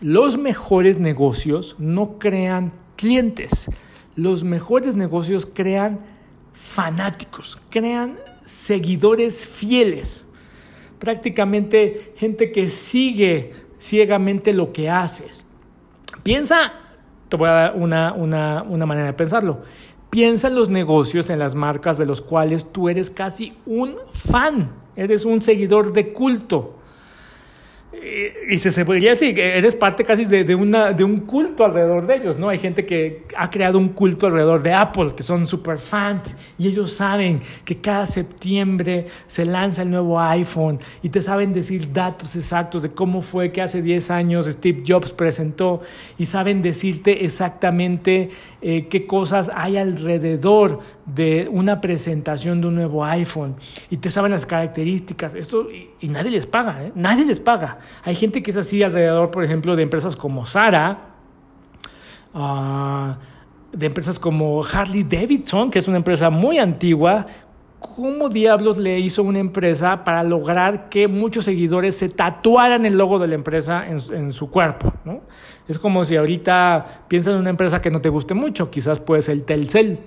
Los 0.00 0.38
mejores 0.38 1.00
negocios 1.00 1.74
no 1.80 2.20
crean 2.20 2.72
clientes. 2.94 3.68
Los 4.14 4.44
mejores 4.44 4.94
negocios 4.94 5.48
crean 5.52 5.98
fanáticos, 6.52 7.60
crean 7.70 8.20
seguidores 8.44 9.48
fieles. 9.48 10.26
Prácticamente 11.00 12.12
gente 12.14 12.52
que 12.52 12.68
sigue 12.68 13.68
ciegamente 13.80 14.52
lo 14.52 14.72
que 14.72 14.88
haces. 14.88 15.44
Piensa, 16.22 16.72
te 17.28 17.36
voy 17.36 17.48
a 17.48 17.52
dar 17.52 17.76
una, 17.76 18.12
una, 18.12 18.62
una 18.62 18.86
manera 18.86 19.06
de 19.06 19.12
pensarlo. 19.14 19.62
Piensa 20.10 20.48
en 20.48 20.54
los 20.56 20.68
negocios, 20.68 21.30
en 21.30 21.38
las 21.38 21.54
marcas 21.54 21.96
de 21.98 22.06
los 22.06 22.20
cuales 22.20 22.72
tú 22.72 22.88
eres 22.88 23.10
casi 23.10 23.54
un 23.64 23.96
fan, 24.12 24.70
eres 24.96 25.24
un 25.24 25.40
seguidor 25.40 25.92
de 25.92 26.12
culto 26.12 26.79
y 27.92 28.58
se, 28.58 28.84
podría 28.84 29.10
decir 29.10 29.34
que 29.34 29.58
eres 29.58 29.74
parte 29.74 30.04
casi 30.04 30.24
de, 30.24 30.54
una, 30.54 30.92
de 30.92 31.02
un 31.02 31.20
culto 31.20 31.64
alrededor 31.64 32.06
de 32.06 32.16
ellos, 32.16 32.38
¿no? 32.38 32.48
Hay 32.48 32.58
gente 32.58 32.86
que 32.86 33.24
ha 33.36 33.50
creado 33.50 33.78
un 33.78 33.88
culto 33.88 34.28
alrededor 34.28 34.62
de 34.62 34.72
Apple, 34.72 35.12
que 35.16 35.24
son 35.24 35.46
super 35.46 35.78
fans, 35.78 36.36
y 36.56 36.68
ellos 36.68 36.92
saben 36.92 37.40
que 37.64 37.80
cada 37.80 38.06
septiembre 38.06 39.06
se 39.26 39.44
lanza 39.44 39.82
el 39.82 39.90
nuevo 39.90 40.20
iPhone 40.20 40.78
y 41.02 41.08
te 41.08 41.20
saben 41.20 41.52
decir 41.52 41.92
datos 41.92 42.36
exactos 42.36 42.82
de 42.84 42.90
cómo 42.90 43.22
fue 43.22 43.50
que 43.50 43.60
hace 43.60 43.82
10 43.82 44.10
años 44.12 44.46
Steve 44.46 44.84
Jobs 44.86 45.12
presentó 45.12 45.80
y 46.16 46.26
saben 46.26 46.62
decirte 46.62 47.24
exactamente 47.24 48.30
eh, 48.62 48.86
qué 48.86 49.06
cosas 49.06 49.50
hay 49.52 49.76
alrededor 49.76 50.78
de 51.06 51.48
una 51.50 51.80
presentación 51.80 52.60
de 52.60 52.68
un 52.68 52.76
nuevo 52.76 53.04
iPhone 53.04 53.56
y 53.90 53.96
te 53.96 54.10
saben 54.10 54.30
las 54.30 54.46
características. 54.46 55.34
Esto, 55.34 55.68
y, 55.70 56.08
nadie 56.08 56.30
les 56.30 56.46
paga, 56.46 56.84
¿eh? 56.84 56.92
Nadie 56.94 57.24
les 57.24 57.40
paga. 57.40 57.79
Hay 58.04 58.14
gente 58.14 58.42
que 58.42 58.50
es 58.50 58.56
así 58.56 58.82
alrededor, 58.82 59.30
por 59.30 59.44
ejemplo, 59.44 59.76
de 59.76 59.82
empresas 59.82 60.16
como 60.16 60.46
Sara, 60.46 61.10
ah, 62.34 63.18
de 63.72 63.86
empresas 63.86 64.18
como 64.18 64.62
Harley 64.64 65.04
Davidson, 65.04 65.70
que 65.70 65.78
es 65.78 65.88
una 65.88 65.98
empresa 65.98 66.30
muy 66.30 66.58
antigua. 66.58 67.26
¿Cómo 67.78 68.28
diablos 68.28 68.76
le 68.76 68.98
hizo 68.98 69.22
una 69.22 69.38
empresa 69.38 70.04
para 70.04 70.22
lograr 70.22 70.88
que 70.90 71.08
muchos 71.08 71.46
seguidores 71.46 71.96
se 71.96 72.08
tatuaran 72.08 72.84
el 72.84 72.98
logo 72.98 73.18
de 73.18 73.28
la 73.28 73.34
empresa 73.34 73.86
en, 73.86 74.32
su 74.32 74.50
cuerpo? 74.50 74.92
Es 75.66 75.78
como 75.78 76.04
si 76.04 76.16
ahorita 76.16 77.04
piensas 77.08 77.32
en 77.32 77.40
una 77.40 77.50
empresa 77.50 77.80
que 77.80 77.90
no 77.90 78.00
te 78.00 78.10
guste 78.10 78.34
mucho, 78.34 78.70
quizás 78.70 79.00
puede 79.00 79.22
ser 79.22 79.34
el 79.34 79.44
Telcel. 79.44 79.98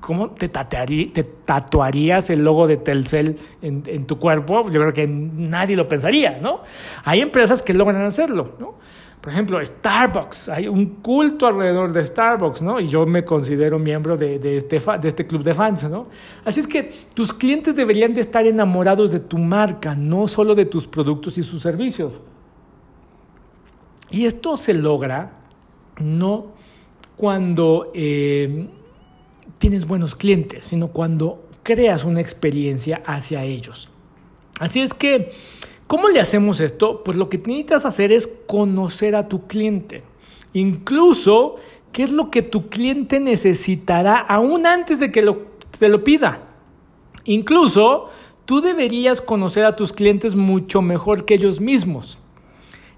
¿Cómo 0.00 0.30
te, 0.30 0.48
tatuarías 0.48 2.30
el 2.30 2.44
logo 2.44 2.68
de 2.68 2.76
Telcel 2.76 3.36
en, 3.60 4.06
tu 4.06 4.18
cuerpo? 4.18 4.70
Yo 4.70 4.80
creo 4.80 4.92
que 4.92 5.08
nadie 5.08 5.74
lo 5.74 5.88
pensaría, 5.88 6.38
¿no? 6.40 6.60
Hay 7.04 7.20
empresas 7.20 7.62
que 7.62 7.74
logran 7.74 8.02
hacerlo, 8.02 8.54
¿no? 8.60 8.74
Por 9.20 9.32
ejemplo, 9.32 9.64
Starbucks, 9.64 10.50
hay 10.50 10.68
un 10.68 10.86
culto 11.02 11.48
alrededor 11.48 11.92
de 11.92 12.06
Starbucks, 12.06 12.62
¿no? 12.62 12.78
Y 12.78 12.86
yo 12.86 13.04
me 13.06 13.24
considero 13.24 13.80
miembro 13.80 14.16
de, 14.16 14.56
este, 14.56 14.80
este 15.02 15.26
club 15.26 15.42
de 15.42 15.52
fans, 15.52 15.90
¿no? 15.90 16.06
Así 16.44 16.60
es 16.60 16.68
que 16.68 16.92
tus 17.12 17.32
clientes 17.32 17.74
deberían 17.74 18.14
de 18.14 18.20
estar 18.20 18.46
enamorados 18.46 19.10
de 19.10 19.18
tu 19.18 19.36
marca, 19.36 19.96
no 19.96 20.28
solo 20.28 20.54
de 20.54 20.66
tus 20.66 20.86
productos 20.86 21.36
y 21.38 21.42
sus 21.42 21.60
servicios. 21.60 22.14
Y 24.10 24.26
esto 24.26 24.56
se 24.56 24.74
logra 24.74 25.32
no 25.98 26.52
cuando... 27.16 27.90
Eh, 27.94 28.68
tienes 29.58 29.86
buenos 29.86 30.14
clientes, 30.14 30.66
sino 30.66 30.88
cuando 30.88 31.48
creas 31.62 32.04
una 32.04 32.20
experiencia 32.20 33.02
hacia 33.06 33.44
ellos. 33.44 33.88
Así 34.60 34.80
es 34.80 34.94
que, 34.94 35.30
¿cómo 35.86 36.08
le 36.08 36.20
hacemos 36.20 36.60
esto? 36.60 37.02
Pues 37.04 37.16
lo 37.16 37.28
que 37.28 37.38
necesitas 37.38 37.84
hacer 37.84 38.12
es 38.12 38.28
conocer 38.46 39.16
a 39.16 39.28
tu 39.28 39.46
cliente. 39.46 40.02
Incluso, 40.52 41.56
¿qué 41.92 42.02
es 42.02 42.12
lo 42.12 42.30
que 42.30 42.42
tu 42.42 42.68
cliente 42.68 43.20
necesitará 43.20 44.18
aún 44.18 44.66
antes 44.66 44.98
de 45.00 45.12
que 45.12 45.22
lo, 45.22 45.46
te 45.78 45.88
lo 45.88 46.02
pida? 46.04 46.40
Incluso, 47.24 48.08
tú 48.44 48.60
deberías 48.60 49.20
conocer 49.20 49.64
a 49.64 49.76
tus 49.76 49.92
clientes 49.92 50.34
mucho 50.34 50.80
mejor 50.80 51.24
que 51.24 51.34
ellos 51.34 51.60
mismos. 51.60 52.18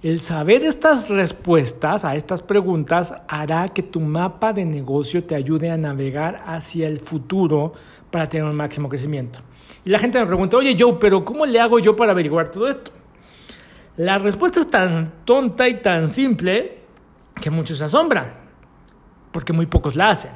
El 0.03 0.21
saber 0.21 0.65
estas 0.65 1.11
respuestas 1.11 2.07
a 2.07 2.17
estas 2.17 2.41
preguntas 2.41 3.13
hará 3.29 3.69
que 3.69 3.83
tu 3.83 4.01
mapa 4.01 4.55
de 4.55 4.65
negocio 4.65 5.25
te 5.25 5.35
ayude 5.35 5.71
a 5.71 5.77
navegar 5.77 6.43
hacia 6.47 6.89
el 6.89 7.01
futuro 7.01 7.75
para 8.11 8.27
tener 8.27 8.47
un 8.47 8.57
máximo 8.57 8.89
crecimiento. 8.89 9.41
Y 9.85 9.91
la 9.91 9.99
gente 9.99 10.19
me 10.19 10.25
pregunta, 10.25 10.57
oye 10.57 10.75
Joe, 10.79 10.97
pero 10.99 11.23
¿cómo 11.23 11.45
le 11.45 11.61
hago 11.61 11.79
yo 11.79 11.97
para 11.97 12.13
averiguar 12.13 12.49
todo 12.49 12.67
esto? 12.69 12.91
La 13.99 14.17
respuesta 14.17 14.61
es 14.61 14.71
tan 14.71 15.13
tonta 15.27 15.69
y 15.69 15.83
tan 15.83 16.09
simple 16.09 16.79
que 17.41 17.51
muchos 17.51 17.77
se 17.77 17.85
asombran. 17.85 18.33
porque 19.33 19.53
muy 19.53 19.67
pocos 19.67 19.97
la 19.97 20.11
hacen. 20.11 20.33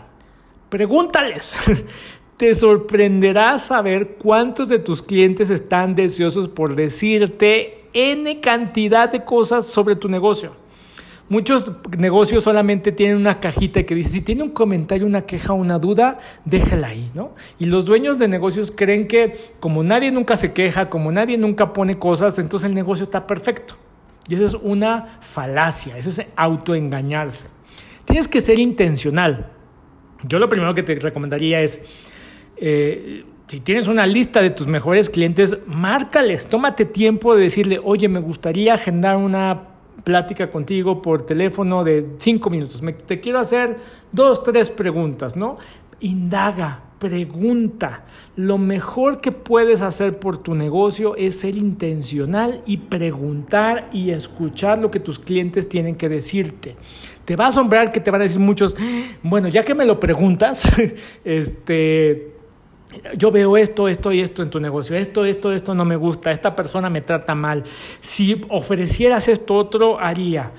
Pregúntales. 0.68 1.56
Te 2.36 2.54
sorprenderá 2.54 3.58
saber 3.58 4.16
cuántos 4.18 4.68
de 4.68 4.78
tus 4.78 5.02
clientes 5.02 5.48
están 5.50 5.94
deseosos 5.94 6.48
por 6.48 6.76
decirte 6.76 7.83
N 7.94 8.40
cantidad 8.40 9.10
de 9.10 9.24
cosas 9.24 9.66
sobre 9.66 9.96
tu 9.96 10.08
negocio. 10.08 10.52
Muchos 11.30 11.72
negocios 11.96 12.44
solamente 12.44 12.92
tienen 12.92 13.16
una 13.16 13.40
cajita 13.40 13.82
que 13.84 13.94
dice, 13.94 14.10
si 14.10 14.20
tiene 14.20 14.42
un 14.42 14.50
comentario, 14.50 15.06
una 15.06 15.22
queja, 15.22 15.54
una 15.54 15.78
duda, 15.78 16.18
déjala 16.44 16.88
ahí, 16.88 17.10
¿no? 17.14 17.34
Y 17.58 17.64
los 17.64 17.86
dueños 17.86 18.18
de 18.18 18.28
negocios 18.28 18.70
creen 18.70 19.08
que 19.08 19.32
como 19.58 19.82
nadie 19.82 20.12
nunca 20.12 20.36
se 20.36 20.52
queja, 20.52 20.90
como 20.90 21.10
nadie 21.12 21.38
nunca 21.38 21.72
pone 21.72 21.98
cosas, 21.98 22.38
entonces 22.38 22.68
el 22.68 22.74
negocio 22.74 23.04
está 23.04 23.26
perfecto. 23.26 23.74
Y 24.28 24.34
eso 24.34 24.44
es 24.44 24.54
una 24.54 25.18
falacia, 25.22 25.96
eso 25.96 26.10
es 26.10 26.26
autoengañarse. 26.36 27.46
Tienes 28.04 28.28
que 28.28 28.42
ser 28.42 28.58
intencional. 28.58 29.50
Yo 30.24 30.38
lo 30.38 30.48
primero 30.50 30.74
que 30.74 30.82
te 30.82 30.94
recomendaría 30.96 31.62
es, 31.62 31.80
eh, 32.56 33.24
si 33.46 33.60
tienes 33.60 33.88
una 33.88 34.06
lista 34.06 34.40
de 34.40 34.50
tus 34.50 34.66
mejores 34.66 35.10
clientes, 35.10 35.58
márcales, 35.66 36.46
tómate 36.46 36.84
tiempo 36.84 37.34
de 37.34 37.42
decirle, 37.44 37.80
oye, 37.82 38.08
me 38.08 38.20
gustaría 38.20 38.74
agendar 38.74 39.16
una 39.16 39.68
plática 40.02 40.50
contigo 40.50 41.02
por 41.02 41.26
teléfono 41.26 41.84
de 41.84 42.06
cinco 42.18 42.50
minutos. 42.50 42.80
te 43.06 43.20
quiero 43.20 43.38
hacer 43.38 43.76
dos, 44.12 44.42
tres 44.42 44.70
preguntas, 44.70 45.36
¿no? 45.36 45.58
Indaga, 46.00 46.80
pregunta. 46.98 48.04
Lo 48.36 48.58
mejor 48.58 49.20
que 49.20 49.30
puedes 49.30 49.82
hacer 49.82 50.18
por 50.18 50.38
tu 50.38 50.54
negocio 50.54 51.16
es 51.16 51.40
ser 51.40 51.56
intencional 51.56 52.62
y 52.66 52.78
preguntar 52.78 53.88
y 53.92 54.10
escuchar 54.10 54.78
lo 54.78 54.90
que 54.90 55.00
tus 55.00 55.18
clientes 55.18 55.68
tienen 55.68 55.96
que 55.96 56.08
decirte. 56.08 56.76
Te 57.24 57.36
va 57.36 57.46
a 57.46 57.48
asombrar 57.48 57.92
que 57.92 58.00
te 58.00 58.10
van 58.10 58.22
a 58.22 58.24
decir 58.24 58.40
muchos, 58.40 58.74
bueno, 59.22 59.48
ya 59.48 59.64
que 59.64 59.74
me 59.74 59.84
lo 59.84 60.00
preguntas, 60.00 60.72
este 61.24 62.32
yo 63.16 63.30
veo 63.30 63.56
esto, 63.56 63.88
esto 63.88 64.12
y 64.12 64.20
esto 64.20 64.42
en 64.42 64.50
tu 64.50 64.60
negocio, 64.60 64.96
esto, 64.96 65.24
esto, 65.24 65.52
esto 65.52 65.74
no 65.74 65.84
me 65.84 65.96
gusta, 65.96 66.30
esta 66.30 66.54
persona 66.54 66.90
me 66.90 67.00
trata 67.00 67.34
mal, 67.34 67.64
si 68.00 68.44
ofrecieras 68.48 69.28
esto 69.28 69.54
otro, 69.54 69.98
haría. 69.98 70.52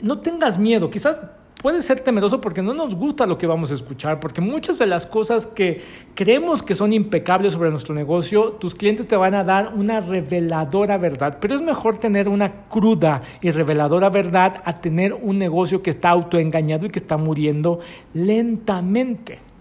No 0.00 0.18
tengas 0.18 0.58
miedo, 0.58 0.90
quizás 0.90 1.20
puedes 1.62 1.84
ser 1.84 2.00
temeroso 2.00 2.40
porque 2.40 2.60
no 2.60 2.74
nos 2.74 2.96
gusta 2.96 3.24
lo 3.24 3.38
que 3.38 3.46
vamos 3.46 3.70
a 3.70 3.74
escuchar, 3.74 4.18
porque 4.18 4.40
muchas 4.40 4.78
de 4.78 4.86
las 4.86 5.06
cosas 5.06 5.46
que 5.46 5.80
creemos 6.14 6.62
que 6.62 6.74
son 6.74 6.92
impecables 6.92 7.52
sobre 7.52 7.70
nuestro 7.70 7.94
negocio, 7.94 8.52
tus 8.52 8.74
clientes 8.74 9.06
te 9.06 9.16
van 9.16 9.34
a 9.34 9.44
dar 9.44 9.72
una 9.74 10.00
reveladora 10.00 10.98
verdad, 10.98 11.38
pero 11.40 11.54
es 11.54 11.62
mejor 11.62 11.98
tener 11.98 12.28
una 12.28 12.66
cruda 12.68 13.22
y 13.40 13.52
reveladora 13.52 14.10
verdad 14.10 14.60
a 14.64 14.80
tener 14.80 15.14
un 15.14 15.38
negocio 15.38 15.82
que 15.82 15.90
está 15.90 16.10
autoengañado 16.10 16.86
y 16.86 16.90
que 16.90 16.98
está 16.98 17.16
muriendo 17.16 17.78
lentamente 18.12 19.51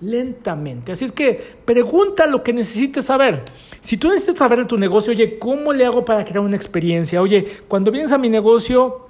lentamente. 0.00 0.92
Así 0.92 1.04
es 1.04 1.12
que 1.12 1.40
pregunta 1.64 2.26
lo 2.26 2.42
que 2.42 2.52
necesites 2.52 3.06
saber. 3.06 3.44
Si 3.80 3.96
tú 3.96 4.08
necesitas 4.08 4.38
saber 4.38 4.60
de 4.60 4.64
tu 4.64 4.78
negocio, 4.78 5.12
oye, 5.12 5.38
¿cómo 5.38 5.72
le 5.72 5.84
hago 5.84 6.04
para 6.04 6.24
crear 6.24 6.40
una 6.40 6.56
experiencia? 6.56 7.20
Oye, 7.22 7.46
cuando 7.68 7.90
vienes 7.90 8.12
a 8.12 8.18
mi 8.18 8.28
negocio, 8.28 9.06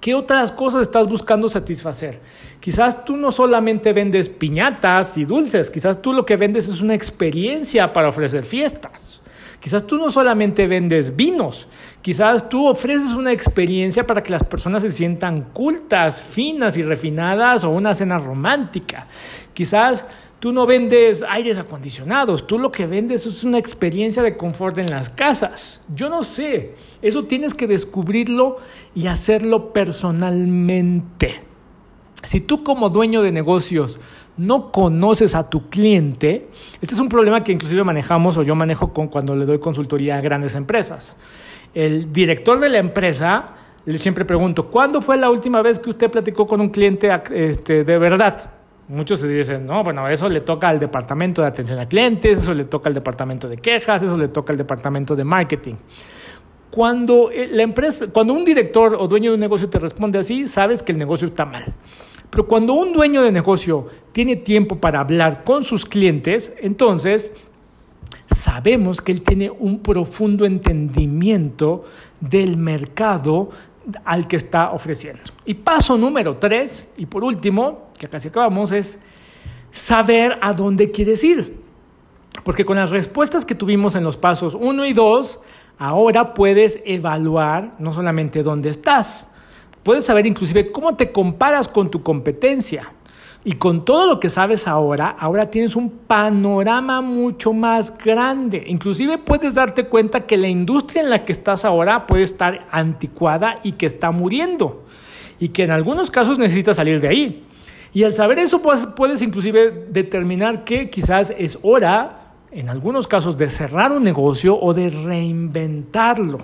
¿qué 0.00 0.14
otras 0.14 0.52
cosas 0.52 0.82
estás 0.82 1.08
buscando 1.08 1.48
satisfacer? 1.48 2.20
Quizás 2.60 3.04
tú 3.04 3.16
no 3.16 3.30
solamente 3.30 3.92
vendes 3.92 4.28
piñatas 4.28 5.18
y 5.18 5.24
dulces, 5.24 5.70
quizás 5.70 6.00
tú 6.00 6.12
lo 6.12 6.24
que 6.24 6.36
vendes 6.36 6.68
es 6.68 6.80
una 6.80 6.94
experiencia 6.94 7.92
para 7.92 8.08
ofrecer 8.08 8.44
fiestas. 8.44 9.20
Quizás 9.60 9.86
tú 9.86 9.96
no 9.96 10.10
solamente 10.10 10.66
vendes 10.66 11.16
vinos, 11.16 11.68
quizás 12.02 12.50
tú 12.50 12.66
ofreces 12.66 13.14
una 13.14 13.32
experiencia 13.32 14.06
para 14.06 14.22
que 14.22 14.30
las 14.30 14.44
personas 14.44 14.82
se 14.82 14.92
sientan 14.92 15.40
cultas, 15.54 16.22
finas 16.22 16.76
y 16.76 16.82
refinadas 16.82 17.64
o 17.64 17.70
una 17.70 17.94
cena 17.94 18.18
romántica. 18.18 19.06
Quizás 19.54 20.04
Tú 20.44 20.52
no 20.52 20.66
vendes 20.66 21.24
aires 21.26 21.56
acondicionados, 21.56 22.46
tú 22.46 22.58
lo 22.58 22.70
que 22.70 22.86
vendes 22.86 23.24
es 23.24 23.44
una 23.44 23.56
experiencia 23.56 24.22
de 24.22 24.36
confort 24.36 24.76
en 24.76 24.90
las 24.90 25.08
casas. 25.08 25.80
Yo 25.94 26.10
no 26.10 26.22
sé, 26.22 26.74
eso 27.00 27.24
tienes 27.24 27.54
que 27.54 27.66
descubrirlo 27.66 28.58
y 28.94 29.06
hacerlo 29.06 29.72
personalmente. 29.72 31.40
Si 32.24 32.42
tú 32.42 32.62
como 32.62 32.90
dueño 32.90 33.22
de 33.22 33.32
negocios 33.32 33.98
no 34.36 34.70
conoces 34.70 35.34
a 35.34 35.48
tu 35.48 35.70
cliente, 35.70 36.50
este 36.82 36.94
es 36.94 37.00
un 37.00 37.08
problema 37.08 37.42
que 37.42 37.52
inclusive 37.52 37.82
manejamos 37.82 38.36
o 38.36 38.42
yo 38.42 38.54
manejo 38.54 38.92
con 38.92 39.08
cuando 39.08 39.34
le 39.34 39.46
doy 39.46 39.60
consultoría 39.60 40.18
a 40.18 40.20
grandes 40.20 40.54
empresas. 40.56 41.16
El 41.72 42.12
director 42.12 42.60
de 42.60 42.68
la 42.68 42.76
empresa 42.80 43.54
le 43.86 43.96
siempre 43.96 44.26
pregunto, 44.26 44.68
¿cuándo 44.68 45.00
fue 45.00 45.16
la 45.16 45.30
última 45.30 45.62
vez 45.62 45.78
que 45.78 45.88
usted 45.88 46.10
platicó 46.10 46.46
con 46.46 46.60
un 46.60 46.68
cliente 46.68 47.08
este, 47.32 47.82
de 47.82 47.96
verdad? 47.96 48.50
Muchos 48.88 49.20
se 49.20 49.28
dicen, 49.28 49.66
no, 49.66 49.82
bueno, 49.82 50.06
eso 50.08 50.28
le 50.28 50.42
toca 50.42 50.68
al 50.68 50.78
departamento 50.78 51.40
de 51.40 51.48
atención 51.48 51.78
a 51.78 51.88
clientes, 51.88 52.40
eso 52.40 52.52
le 52.52 52.64
toca 52.64 52.90
al 52.90 52.94
departamento 52.94 53.48
de 53.48 53.56
quejas, 53.56 54.02
eso 54.02 54.18
le 54.18 54.28
toca 54.28 54.52
al 54.52 54.58
departamento 54.58 55.16
de 55.16 55.24
marketing. 55.24 55.74
Cuando, 56.70 57.30
eh, 57.30 57.48
la 57.50 57.62
empresa, 57.62 58.10
cuando 58.12 58.34
un 58.34 58.44
director 58.44 58.94
o 58.98 59.08
dueño 59.08 59.30
de 59.30 59.34
un 59.34 59.40
negocio 59.40 59.70
te 59.70 59.78
responde 59.78 60.18
así, 60.18 60.46
sabes 60.48 60.82
que 60.82 60.92
el 60.92 60.98
negocio 60.98 61.28
está 61.28 61.46
mal. 61.46 61.72
Pero 62.28 62.46
cuando 62.46 62.74
un 62.74 62.92
dueño 62.92 63.22
de 63.22 63.32
negocio 63.32 63.86
tiene 64.12 64.36
tiempo 64.36 64.76
para 64.76 65.00
hablar 65.00 65.44
con 65.44 65.62
sus 65.62 65.86
clientes, 65.86 66.52
entonces 66.60 67.32
sabemos 68.26 69.00
que 69.00 69.12
él 69.12 69.22
tiene 69.22 69.50
un 69.50 69.78
profundo 69.78 70.44
entendimiento 70.44 71.84
del 72.20 72.56
mercado 72.56 73.50
al 74.04 74.26
que 74.26 74.36
está 74.36 74.72
ofreciendo. 74.72 75.22
Y 75.44 75.54
paso 75.54 75.96
número 75.96 76.36
tres, 76.36 76.88
y 76.96 77.06
por 77.06 77.24
último, 77.24 77.90
que 77.98 78.08
casi 78.08 78.28
acabamos, 78.28 78.72
es 78.72 78.98
saber 79.70 80.38
a 80.40 80.52
dónde 80.52 80.90
quieres 80.90 81.22
ir. 81.24 81.62
Porque 82.42 82.64
con 82.64 82.76
las 82.76 82.90
respuestas 82.90 83.44
que 83.44 83.54
tuvimos 83.54 83.94
en 83.94 84.04
los 84.04 84.16
pasos 84.16 84.56
uno 84.58 84.84
y 84.84 84.92
dos, 84.92 85.40
ahora 85.78 86.34
puedes 86.34 86.80
evaluar 86.84 87.74
no 87.78 87.92
solamente 87.92 88.42
dónde 88.42 88.70
estás, 88.70 89.28
puedes 89.82 90.04
saber 90.06 90.26
inclusive 90.26 90.72
cómo 90.72 90.96
te 90.96 91.12
comparas 91.12 91.68
con 91.68 91.90
tu 91.90 92.02
competencia. 92.02 92.93
Y 93.46 93.52
con 93.52 93.84
todo 93.84 94.06
lo 94.06 94.20
que 94.20 94.30
sabes 94.30 94.66
ahora, 94.66 95.14
ahora 95.18 95.50
tienes 95.50 95.76
un 95.76 95.90
panorama 95.90 97.02
mucho 97.02 97.52
más 97.52 97.96
grande. 97.98 98.64
Inclusive 98.66 99.18
puedes 99.18 99.54
darte 99.54 99.84
cuenta 99.84 100.20
que 100.20 100.38
la 100.38 100.48
industria 100.48 101.02
en 101.02 101.10
la 101.10 101.26
que 101.26 101.32
estás 101.32 101.66
ahora 101.66 102.06
puede 102.06 102.22
estar 102.22 102.66
anticuada 102.70 103.56
y 103.62 103.72
que 103.72 103.84
está 103.84 104.10
muriendo. 104.12 104.84
Y 105.38 105.48
que 105.48 105.64
en 105.64 105.72
algunos 105.72 106.10
casos 106.10 106.38
necesitas 106.38 106.78
salir 106.78 107.02
de 107.02 107.08
ahí. 107.08 107.44
Y 107.92 108.04
al 108.04 108.14
saber 108.14 108.38
eso 108.38 108.62
puedes, 108.62 108.86
puedes 108.86 109.20
inclusive 109.20 109.88
determinar 109.90 110.64
que 110.64 110.88
quizás 110.88 111.34
es 111.36 111.58
hora, 111.62 112.32
en 112.50 112.70
algunos 112.70 113.06
casos, 113.06 113.36
de 113.36 113.50
cerrar 113.50 113.92
un 113.92 114.04
negocio 114.04 114.58
o 114.58 114.72
de 114.72 114.88
reinventarlo. 114.88 116.38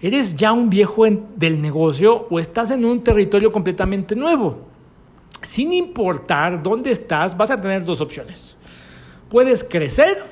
¿Eres 0.00 0.36
ya 0.36 0.52
un 0.52 0.70
viejo 0.70 1.04
del 1.34 1.60
negocio 1.60 2.28
o 2.30 2.38
estás 2.38 2.70
en 2.70 2.84
un 2.84 3.02
territorio 3.02 3.50
completamente 3.50 4.14
nuevo? 4.14 4.71
Sin 5.42 5.72
importar 5.72 6.62
dónde 6.62 6.90
estás, 6.90 7.36
vas 7.36 7.50
a 7.50 7.60
tener 7.60 7.84
dos 7.84 8.00
opciones. 8.00 8.56
Puedes 9.28 9.64
crecer 9.64 10.22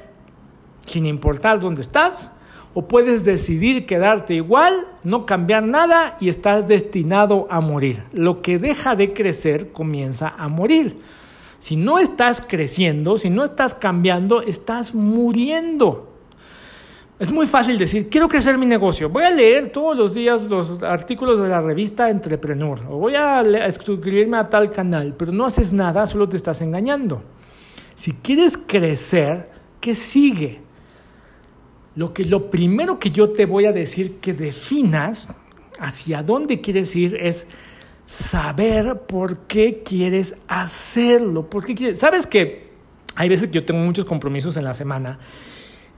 sin 0.87 1.07
importar 1.07 1.61
dónde 1.61 1.83
estás, 1.83 2.33
o 2.75 2.87
puedes 2.87 3.25
decidir 3.25 3.87
quedarte 3.87 4.35
igual, 4.35 4.87
no 5.03 5.27
cambiar 5.27 5.65
nada 5.65 6.17
y 6.21 6.29
estás 6.29 6.69
destinado 6.69 7.49
a 7.51 7.61
morir. 7.61 8.05
Lo 8.13 8.43
que 8.43 8.59
deja 8.59 8.95
de 8.95 9.13
crecer 9.13 9.73
comienza 9.73 10.35
a 10.37 10.49
morir. 10.49 10.99
Si 11.59 11.77
no 11.77 11.99
estás 11.99 12.43
creciendo, 12.47 13.19
si 13.19 13.29
no 13.29 13.45
estás 13.45 13.75
cambiando, 13.75 14.41
estás 14.43 14.95
muriendo. 14.95 16.10
Es 17.21 17.31
muy 17.31 17.47
fácil 17.47 17.77
decir, 17.77 18.09
quiero 18.09 18.29
crecer 18.29 18.57
mi 18.57 18.65
negocio, 18.65 19.11
voy 19.11 19.25
a 19.25 19.31
leer 19.31 19.71
todos 19.71 19.95
los 19.95 20.15
días 20.15 20.45
los 20.45 20.83
artículos 20.83 21.39
de 21.39 21.51
la 21.51 21.61
revista 21.61 22.09
Entrepreneur 22.09 22.81
o 22.89 22.97
voy 22.97 23.15
a, 23.15 23.45
suscribirme 23.73 24.39
a 24.39 24.49
tal 24.49 24.71
canal, 24.71 25.15
pero 25.19 25.31
no 25.31 25.45
haces 25.45 25.71
nada, 25.71 26.07
solo 26.07 26.31
te 26.31 26.39
estás 26.39 26.63
engañando. 26.63 27.23
Si 27.95 28.13
quieres 28.13 28.57
crecer, 28.57 29.51
¿qué 29.83 29.95
sigue? 29.95 30.63
Lo, 31.95 32.15
que, 32.15 32.25
lo 32.25 32.51
primero 32.51 32.99
que 32.99 33.11
yo 33.11 33.29
te 33.29 33.45
voy 33.45 33.67
a 33.67 33.73
decir 33.73 34.17
que 34.17 34.33
definas 34.33 35.29
hacia 35.79 36.23
dónde 36.23 36.63
quieres 36.63 36.97
ir 36.97 37.17
es 37.17 37.47
saber 38.07 38.99
por 39.01 39.41
qué 39.41 39.83
quieres 39.85 40.37
hacerlo. 40.49 41.51
¿Por 41.51 41.67
qué 41.67 41.75
quieres? 41.75 42.01
Sabes 42.01 42.27
que 42.27 42.71
hay 43.15 43.29
veces 43.29 43.49
que 43.49 43.57
yo 43.57 43.65
tengo 43.67 43.81
muchos 43.81 44.07
compromisos 44.07 44.57
en 44.57 44.65
la 44.65 44.73
semana 44.73 45.19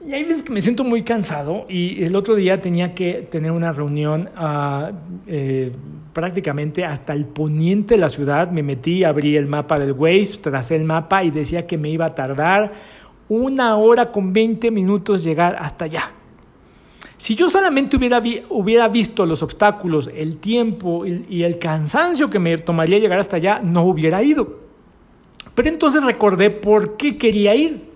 y 0.05 0.13
hay 0.13 0.23
veces 0.23 0.43
que 0.43 0.51
me 0.51 0.61
siento 0.61 0.83
muy 0.83 1.03
cansado 1.03 1.65
y 1.69 2.03
el 2.03 2.15
otro 2.15 2.35
día 2.35 2.59
tenía 2.61 2.93
que 2.93 3.27
tener 3.31 3.51
una 3.51 3.71
reunión 3.71 4.29
uh, 4.37 4.93
eh, 5.27 5.71
prácticamente 6.11 6.83
hasta 6.83 7.13
el 7.13 7.25
poniente 7.25 7.95
de 7.95 8.01
la 8.01 8.09
ciudad. 8.09 8.51
Me 8.51 8.63
metí, 8.63 9.03
abrí 9.03 9.37
el 9.37 9.47
mapa 9.47 9.79
del 9.79 9.93
Waze, 9.93 10.39
tracé 10.41 10.75
el 10.75 10.83
mapa 10.83 11.23
y 11.23 11.31
decía 11.31 11.65
que 11.65 11.77
me 11.77 11.89
iba 11.89 12.05
a 12.05 12.15
tardar 12.15 12.73
una 13.29 13.77
hora 13.77 14.11
con 14.11 14.33
20 14.33 14.71
minutos 14.71 15.23
llegar 15.23 15.55
hasta 15.59 15.85
allá. 15.85 16.11
Si 17.17 17.35
yo 17.35 17.49
solamente 17.49 17.95
hubiera, 17.95 18.21
hubiera 18.49 18.87
visto 18.89 19.25
los 19.25 19.41
obstáculos, 19.41 20.09
el 20.13 20.37
tiempo 20.39 21.05
y 21.05 21.43
el 21.43 21.57
cansancio 21.57 22.29
que 22.29 22.39
me 22.39 22.57
tomaría 22.57 22.99
llegar 22.99 23.19
hasta 23.19 23.37
allá, 23.37 23.61
no 23.63 23.83
hubiera 23.83 24.21
ido. 24.21 24.59
Pero 25.55 25.69
entonces 25.69 26.03
recordé 26.03 26.49
por 26.49 26.97
qué 26.97 27.17
quería 27.17 27.55
ir, 27.55 27.92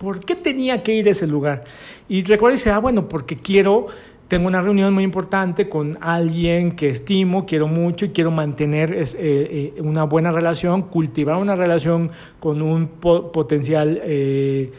por 0.00 0.24
qué 0.24 0.34
tenía 0.34 0.82
que 0.82 0.94
ir 0.94 1.06
a 1.06 1.10
ese 1.10 1.26
lugar. 1.26 1.64
Y 2.08 2.24
recordé 2.24 2.54
y 2.54 2.56
dije, 2.56 2.70
ah, 2.70 2.78
bueno, 2.78 3.06
porque 3.06 3.36
quiero 3.36 3.86
tengo 4.30 4.46
una 4.46 4.62
reunión 4.62 4.94
muy 4.94 5.02
importante 5.02 5.68
con 5.68 5.98
alguien 6.00 6.76
que 6.76 6.88
estimo, 6.88 7.44
quiero 7.44 7.66
mucho 7.66 8.04
y 8.04 8.10
quiero 8.10 8.30
mantener 8.30 8.94
eh, 8.94 9.04
eh, 9.18 9.74
una 9.80 10.04
buena 10.04 10.30
relación, 10.30 10.82
cultivar 10.82 11.34
una 11.34 11.56
relación 11.56 12.12
con 12.38 12.62
un 12.62 12.86
potencial 12.86 14.00
eh, 14.04 14.70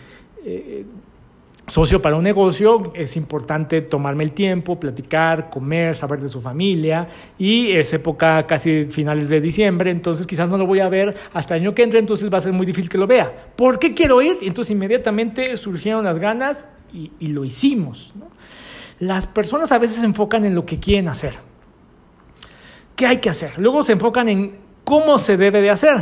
socio 1.67 2.01
para 2.01 2.15
un 2.15 2.23
negocio, 2.23 2.83
es 2.93 3.15
importante 3.15 3.81
tomarme 3.81 4.23
el 4.23 4.33
tiempo, 4.33 4.79
platicar, 4.79 5.49
comer, 5.49 5.95
saber 5.95 6.19
de 6.19 6.27
su 6.27 6.41
familia 6.41 7.07
y 7.37 7.71
es 7.71 7.93
época 7.93 8.45
casi 8.45 8.85
finales 8.85 9.29
de 9.29 9.39
diciembre, 9.39 9.91
entonces 9.91 10.27
quizás 10.27 10.49
no 10.49 10.57
lo 10.57 10.65
voy 10.65 10.79
a 10.79 10.89
ver 10.89 11.15
hasta 11.33 11.55
el 11.55 11.61
año 11.61 11.75
que 11.75 11.83
entre, 11.83 11.99
entonces 11.99 12.31
va 12.31 12.39
a 12.39 12.41
ser 12.41 12.53
muy 12.53 12.65
difícil 12.65 12.89
que 12.89 12.97
lo 12.97 13.07
vea. 13.07 13.31
¿Por 13.55 13.79
qué 13.79 13.93
quiero 13.93 14.21
ir? 14.21 14.37
Entonces 14.41 14.71
inmediatamente 14.71 15.55
surgieron 15.57 16.03
las 16.03 16.19
ganas 16.19 16.67
y, 16.93 17.11
y 17.19 17.27
lo 17.27 17.45
hicimos. 17.45 18.13
Las 18.99 19.25
personas 19.27 19.71
a 19.71 19.79
veces 19.79 19.97
se 19.97 20.05
enfocan 20.05 20.45
en 20.45 20.55
lo 20.55 20.65
que 20.65 20.79
quieren 20.79 21.07
hacer. 21.07 21.33
¿Qué 22.95 23.07
hay 23.07 23.17
que 23.17 23.29
hacer? 23.29 23.57
Luego 23.57 23.83
se 23.83 23.93
enfocan 23.93 24.29
en 24.29 24.57
cómo 24.83 25.17
se 25.19 25.37
debe 25.37 25.61
de 25.61 25.69
hacer, 25.69 25.97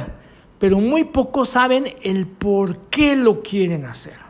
pero 0.58 0.80
muy 0.80 1.06
pocos 1.06 1.50
saben 1.50 1.93
el 2.02 2.28
por 2.28 2.89
qué 2.89 3.15
lo 3.15 3.41
quieren 3.41 3.86
hacer. 3.86 4.29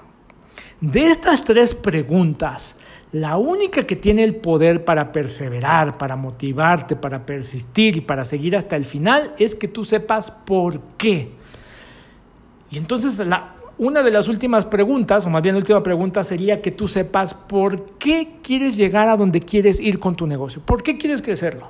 De 0.82 1.08
estas 1.08 1.44
tres 1.44 1.76
preguntas, 1.76 2.76
la 3.12 3.38
única 3.38 3.84
que 3.84 3.98
tiene 3.98 4.24
el 4.24 4.36
poder 4.36 4.86
para 4.86 5.12
perseverar, 5.12 5.98
para 5.98 6.16
motivarte, 6.16 6.96
para 6.96 7.26
persistir 7.26 7.98
y 7.98 8.02
para 8.02 8.24
seguir 8.24 8.56
hasta 8.56 8.78
el 8.78 8.86
final 8.86 9.34
es 9.38 9.56
que 9.56 9.68
tú 9.68 9.84
sepas 9.84 10.32
por 10.32 10.80
qué. 10.98 11.32
Y 12.72 12.78
entonces 12.78 13.20
la 13.20 13.56
una 13.80 14.04
de 14.04 14.12
las 14.12 14.28
últimas 14.28 14.66
preguntas, 14.66 15.26
o 15.26 15.30
más 15.30 15.42
bien 15.42 15.56
la 15.56 15.60
última 15.60 15.82
pregunta, 15.82 16.24
sería 16.26 16.62
que 16.62 16.70
tú 16.70 16.88
sepas 16.90 17.34
por 17.34 17.86
qué 17.98 18.36
quieres 18.44 18.76
llegar 18.76 19.08
a 19.08 19.16
donde 19.16 19.40
quieres 19.40 19.80
ir 19.80 20.00
con 20.00 20.16
tu 20.16 20.28
negocio. 20.28 20.62
¿Por 20.66 20.84
qué 20.84 20.98
quieres 20.98 21.22
crecerlo? 21.22 21.68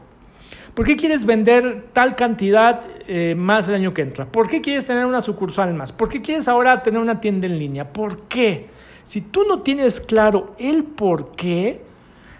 ¿Por 0.74 0.88
qué 0.88 0.98
quieres 0.98 1.24
vender 1.24 1.90
tal 1.94 2.16
cantidad 2.16 2.82
eh, 3.08 3.36
más 3.38 3.68
el 3.70 3.76
año 3.76 3.94
que 3.94 4.02
entra? 4.02 4.26
¿Por 4.26 4.50
qué 4.50 4.60
quieres 4.60 4.86
tener 4.86 5.06
una 5.06 5.22
sucursal 5.22 5.74
más? 5.76 5.92
¿Por 5.92 6.10
qué 6.10 6.20
quieres 6.20 6.48
ahora 6.48 6.82
tener 6.82 7.00
una 7.00 7.22
tienda 7.22 7.46
en 7.46 7.60
línea? 7.60 7.94
¿Por 7.94 8.24
qué? 8.24 8.68
Si 9.10 9.22
tú 9.22 9.44
no 9.44 9.64
tienes 9.64 10.02
claro 10.02 10.54
el 10.60 10.84
por 10.84 11.32
qué, 11.32 11.82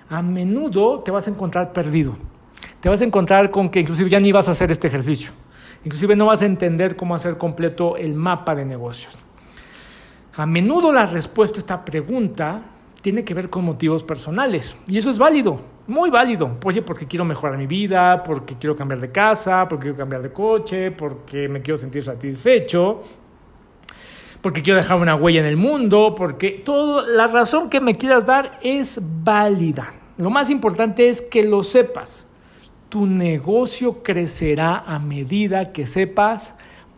a 0.08 0.22
menudo 0.22 1.00
te 1.00 1.10
vas 1.10 1.26
a 1.26 1.32
encontrar 1.32 1.74
perdido. 1.74 2.16
Te 2.80 2.90
vas 2.90 3.02
a 3.02 3.06
encontrar 3.06 3.50
con 3.50 3.70
que 3.70 3.80
inclusive 3.80 4.08
ya 4.08 4.20
ni 4.20 4.32
vas 4.32 4.48
a 4.50 4.52
hacer 4.52 4.72
este 4.72 4.86
ejercicio. 4.86 5.32
Inclusive 5.84 6.16
no 6.16 6.28
vas 6.28 6.44
a 6.44 6.46
entender 6.46 6.96
cómo 6.96 7.16
hacer 7.16 7.40
completo 7.40 7.98
el 7.98 8.14
mapa 8.14 8.54
de 8.54 8.66
negocios. 8.66 9.18
A 10.36 10.46
menudo 10.46 10.92
la 10.92 11.08
respuesta 11.08 11.58
a 11.58 11.62
esta 11.62 11.84
pregunta 11.84 12.62
tiene 13.02 13.24
que 13.24 13.34
ver 13.34 13.50
con 13.50 13.66
motivos 13.66 14.04
personales 14.04 14.78
y 14.86 15.00
eso 15.00 15.10
es 15.10 15.18
válido, 15.18 15.60
muy 15.88 16.12
válido. 16.12 16.52
Oye, 16.64 16.84
porque 16.84 17.08
quiero 17.08 17.26
mejorar 17.26 17.58
mi 17.58 17.66
vida, 17.66 18.22
porque 18.22 18.58
quiero 18.60 18.76
cambiar 18.76 19.00
de 19.00 19.12
casa, 19.12 19.68
porque 19.68 19.86
quiero 19.86 19.98
cambiar 19.98 20.22
de 20.22 20.32
coche, 20.32 20.92
porque 20.92 21.50
me 21.50 21.64
quiero 21.64 21.78
sentir 21.78 22.04
satisfecho, 22.04 23.02
porque 24.42 24.62
quiero 24.62 24.78
dejar 24.78 25.00
una 25.00 25.16
huella 25.16 25.40
en 25.40 25.46
el 25.46 25.58
mundo, 25.58 26.16
porque 26.16 26.52
todo 26.52 27.06
la 27.06 27.28
razón 27.28 27.70
que 27.70 27.82
me 27.82 27.96
quieras 27.96 28.26
dar 28.26 28.60
es 28.64 29.00
válida. 29.02 29.92
Lo 30.18 30.30
más 30.30 30.50
importante 30.50 31.10
es 31.10 31.22
que 31.22 31.44
lo 31.44 31.64
sepas. 31.64 32.26
Tu 32.90 33.06
negocio 33.06 34.02
crecerá 34.02 34.84
a 34.86 35.00
medida 35.00 35.72
que 35.72 35.88
sepas 35.88 36.54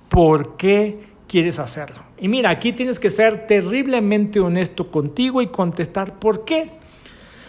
por 0.09 0.55
qué 0.57 0.99
quieres 1.27 1.59
hacerlo. 1.59 1.97
Y 2.17 2.27
mira, 2.27 2.49
aquí 2.49 2.73
tienes 2.73 2.99
que 2.99 3.09
ser 3.09 3.47
terriblemente 3.47 4.39
honesto 4.39 4.91
contigo 4.91 5.41
y 5.41 5.47
contestar 5.47 6.19
por 6.19 6.45
qué. 6.45 6.71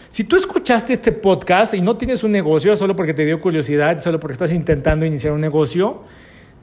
Si 0.09 0.23
tú 0.23 0.35
escuchaste 0.35 0.93
este 0.93 1.11
podcast 1.11 1.73
y 1.73 1.81
no 1.81 1.97
tienes 1.97 2.23
un 2.23 2.31
negocio 2.31 2.77
solo 2.77 2.95
porque 2.95 3.13
te 3.13 3.25
dio 3.25 3.41
curiosidad, 3.41 4.01
solo 4.01 4.19
porque 4.19 4.33
estás 4.33 4.51
intentando 4.51 5.05
iniciar 5.05 5.33
un 5.33 5.41
negocio, 5.41 6.03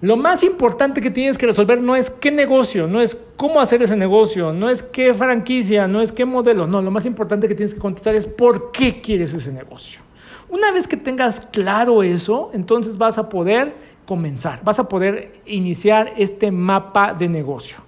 lo 0.00 0.16
más 0.16 0.42
importante 0.42 1.00
que 1.00 1.10
tienes 1.10 1.36
que 1.36 1.46
resolver 1.46 1.80
no 1.80 1.94
es 1.94 2.08
qué 2.08 2.30
negocio, 2.30 2.86
no 2.86 3.00
es 3.00 3.18
cómo 3.36 3.60
hacer 3.60 3.82
ese 3.82 3.96
negocio, 3.96 4.52
no 4.52 4.70
es 4.70 4.82
qué 4.82 5.12
franquicia, 5.12 5.86
no 5.86 6.00
es 6.00 6.10
qué 6.10 6.24
modelo, 6.24 6.66
no, 6.66 6.80
lo 6.80 6.90
más 6.90 7.04
importante 7.04 7.48
que 7.48 7.54
tienes 7.54 7.74
que 7.74 7.80
contestar 7.80 8.14
es 8.14 8.26
por 8.26 8.72
qué 8.72 9.00
quieres 9.00 9.34
ese 9.34 9.52
negocio. 9.52 10.00
Una 10.48 10.72
vez 10.72 10.88
que 10.88 10.96
tengas 10.96 11.40
claro 11.52 12.02
eso, 12.02 12.50
entonces 12.54 12.96
vas 12.96 13.18
a 13.18 13.28
poder 13.28 13.74
comenzar, 14.06 14.64
vas 14.64 14.78
a 14.78 14.88
poder 14.88 15.40
iniciar 15.46 16.14
este 16.16 16.50
mapa 16.50 17.12
de 17.12 17.28
negocio. 17.28 17.78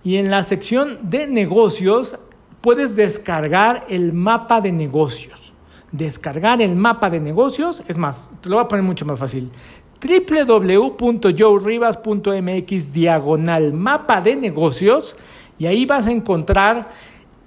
y 0.05 0.17
en 0.17 0.31
la 0.31 0.43
sección 0.43 0.99
de 1.03 1.27
negocios 1.27 2.19
puedes 2.61 2.95
descargar 2.95 3.87
el 3.89 4.13
mapa 4.13 4.61
de 4.61 4.71
negocios. 4.71 5.55
Descargar 5.93 6.61
el 6.61 6.77
mapa 6.77 7.09
de 7.09 7.21
negocios, 7.21 7.83
es 7.89 7.97
más, 7.97 8.31
te 8.43 8.51
lo 8.51 8.57
voy 8.57 8.67
a 8.67 8.69
poner 8.69 8.85
mucho 8.85 9.07
más 9.07 9.19
fácil 9.19 9.51
www.joerivas.mx 10.01 12.93
diagonal 12.93 13.73
mapa 13.73 14.21
de 14.21 14.37
negocios 14.37 15.17
y 15.59 15.67
ahí 15.67 15.87
vas 15.87 16.07
a 16.07 16.13
encontrar 16.13 16.89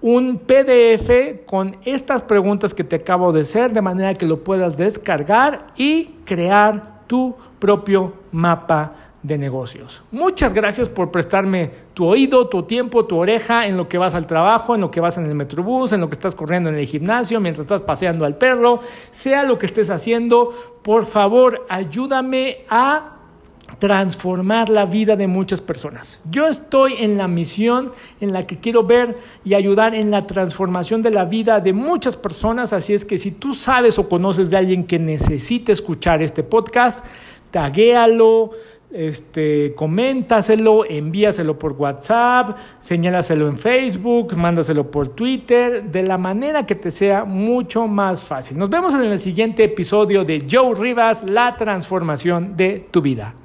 un 0.02 0.40
PDF 0.40 1.46
con 1.46 1.78
estas 1.86 2.24
preguntas 2.24 2.74
que 2.74 2.84
te 2.84 2.98
acabo 2.98 3.32
de 3.32 3.42
hacer 3.42 3.72
de 3.72 3.82
manera 3.82 4.16
que 4.16 4.26
lo 4.26 4.44
puedas 4.44 4.76
descargar 4.78 5.68
y 5.78 6.06
crear 6.26 7.04
tu 7.08 7.36
propio 7.60 8.14
mapa 8.32 9.11
de 9.24 9.38
negocios. 9.38 10.02
Muchas 10.12 10.54
gracias 10.54 10.90
por 10.90 11.12
prestarme 11.12 11.70
tu 11.94 12.06
oído, 12.06 12.48
tu 12.48 12.64
tiempo, 12.64 13.06
tu 13.06 13.18
oreja 13.18 13.68
en 13.68 13.78
lo 13.78 13.88
que 13.88 13.98
vas 13.98 14.16
al 14.16 14.26
trabajo, 14.26 14.76
en 14.76 14.82
lo 14.82 14.90
que 14.90 15.00
vas 15.00 15.18
en 15.18 15.26
el 15.26 15.36
metrobús, 15.36 15.92
en 15.92 16.02
lo 16.02 16.10
que 16.10 16.16
estás 16.16 16.36
corriendo 16.36 16.70
en 16.70 16.76
el 16.76 16.88
gimnasio, 16.88 17.40
mientras 17.40 17.66
estás 17.66 17.82
paseando 17.82 18.26
al 18.26 18.38
perro, 18.38 18.80
sea 19.12 19.44
lo 19.44 19.60
que 19.60 19.68
estés 19.68 19.90
haciendo, 19.90 20.54
por 20.82 21.06
favor, 21.06 21.66
ayúdame 21.70 22.66
a 22.70 23.18
transformar 23.80 24.70
la 24.70 24.86
vida 24.86 25.16
de 25.16 25.28
muchas 25.28 25.62
personas. 25.62 26.20
Yo 26.30 26.48
estoy 26.48 26.96
en 27.00 27.18
la 27.18 27.28
misión 27.28 27.92
en 28.20 28.34
la 28.34 28.46
que 28.46 28.60
quiero 28.60 28.84
ver 28.84 29.18
y 29.46 29.54
ayudar 29.54 29.96
en 29.96 30.12
la 30.12 30.28
transformación 30.28 31.02
de 31.02 31.12
la 31.12 31.26
vida 31.26 31.60
de 31.60 31.74
muchas 31.74 32.16
personas, 32.16 32.74
así 32.74 32.94
es 32.94 33.06
que 33.06 33.18
si 33.18 33.32
tú 33.32 33.54
sabes 33.54 33.98
o 33.98 34.10
conoces 34.10 34.50
de 34.50 34.58
alguien 34.58 34.86
que 34.86 35.00
necesite 35.00 35.72
escuchar 35.72 36.22
este 36.22 36.44
podcast, 36.44 37.06
taguéalo, 37.52 38.52
este, 38.94 39.74
coméntaselo, 39.76 40.86
envíaselo 40.86 41.58
por 41.58 41.74
WhatsApp, 41.74 42.58
señálaselo 42.80 43.48
en 43.48 43.58
Facebook, 43.58 44.36
mándaselo 44.36 44.90
por 44.90 45.10
Twitter, 45.10 45.84
de 45.84 46.04
la 46.04 46.18
manera 46.18 46.66
que 46.66 46.76
te 46.76 46.92
sea 46.92 47.24
mucho 47.26 47.88
más 47.88 48.24
fácil. 48.24 48.58
Nos 48.58 48.70
vemos 48.70 48.94
en 48.94 49.02
el 49.02 49.20
siguiente 49.20 49.64
episodio 49.64 50.24
de 50.24 50.46
Joe 50.50 50.76
Rivas, 50.76 51.24
la 51.24 51.56
transformación 51.56 52.56
de 52.56 52.88
tu 52.92 53.02
vida. 53.02 53.36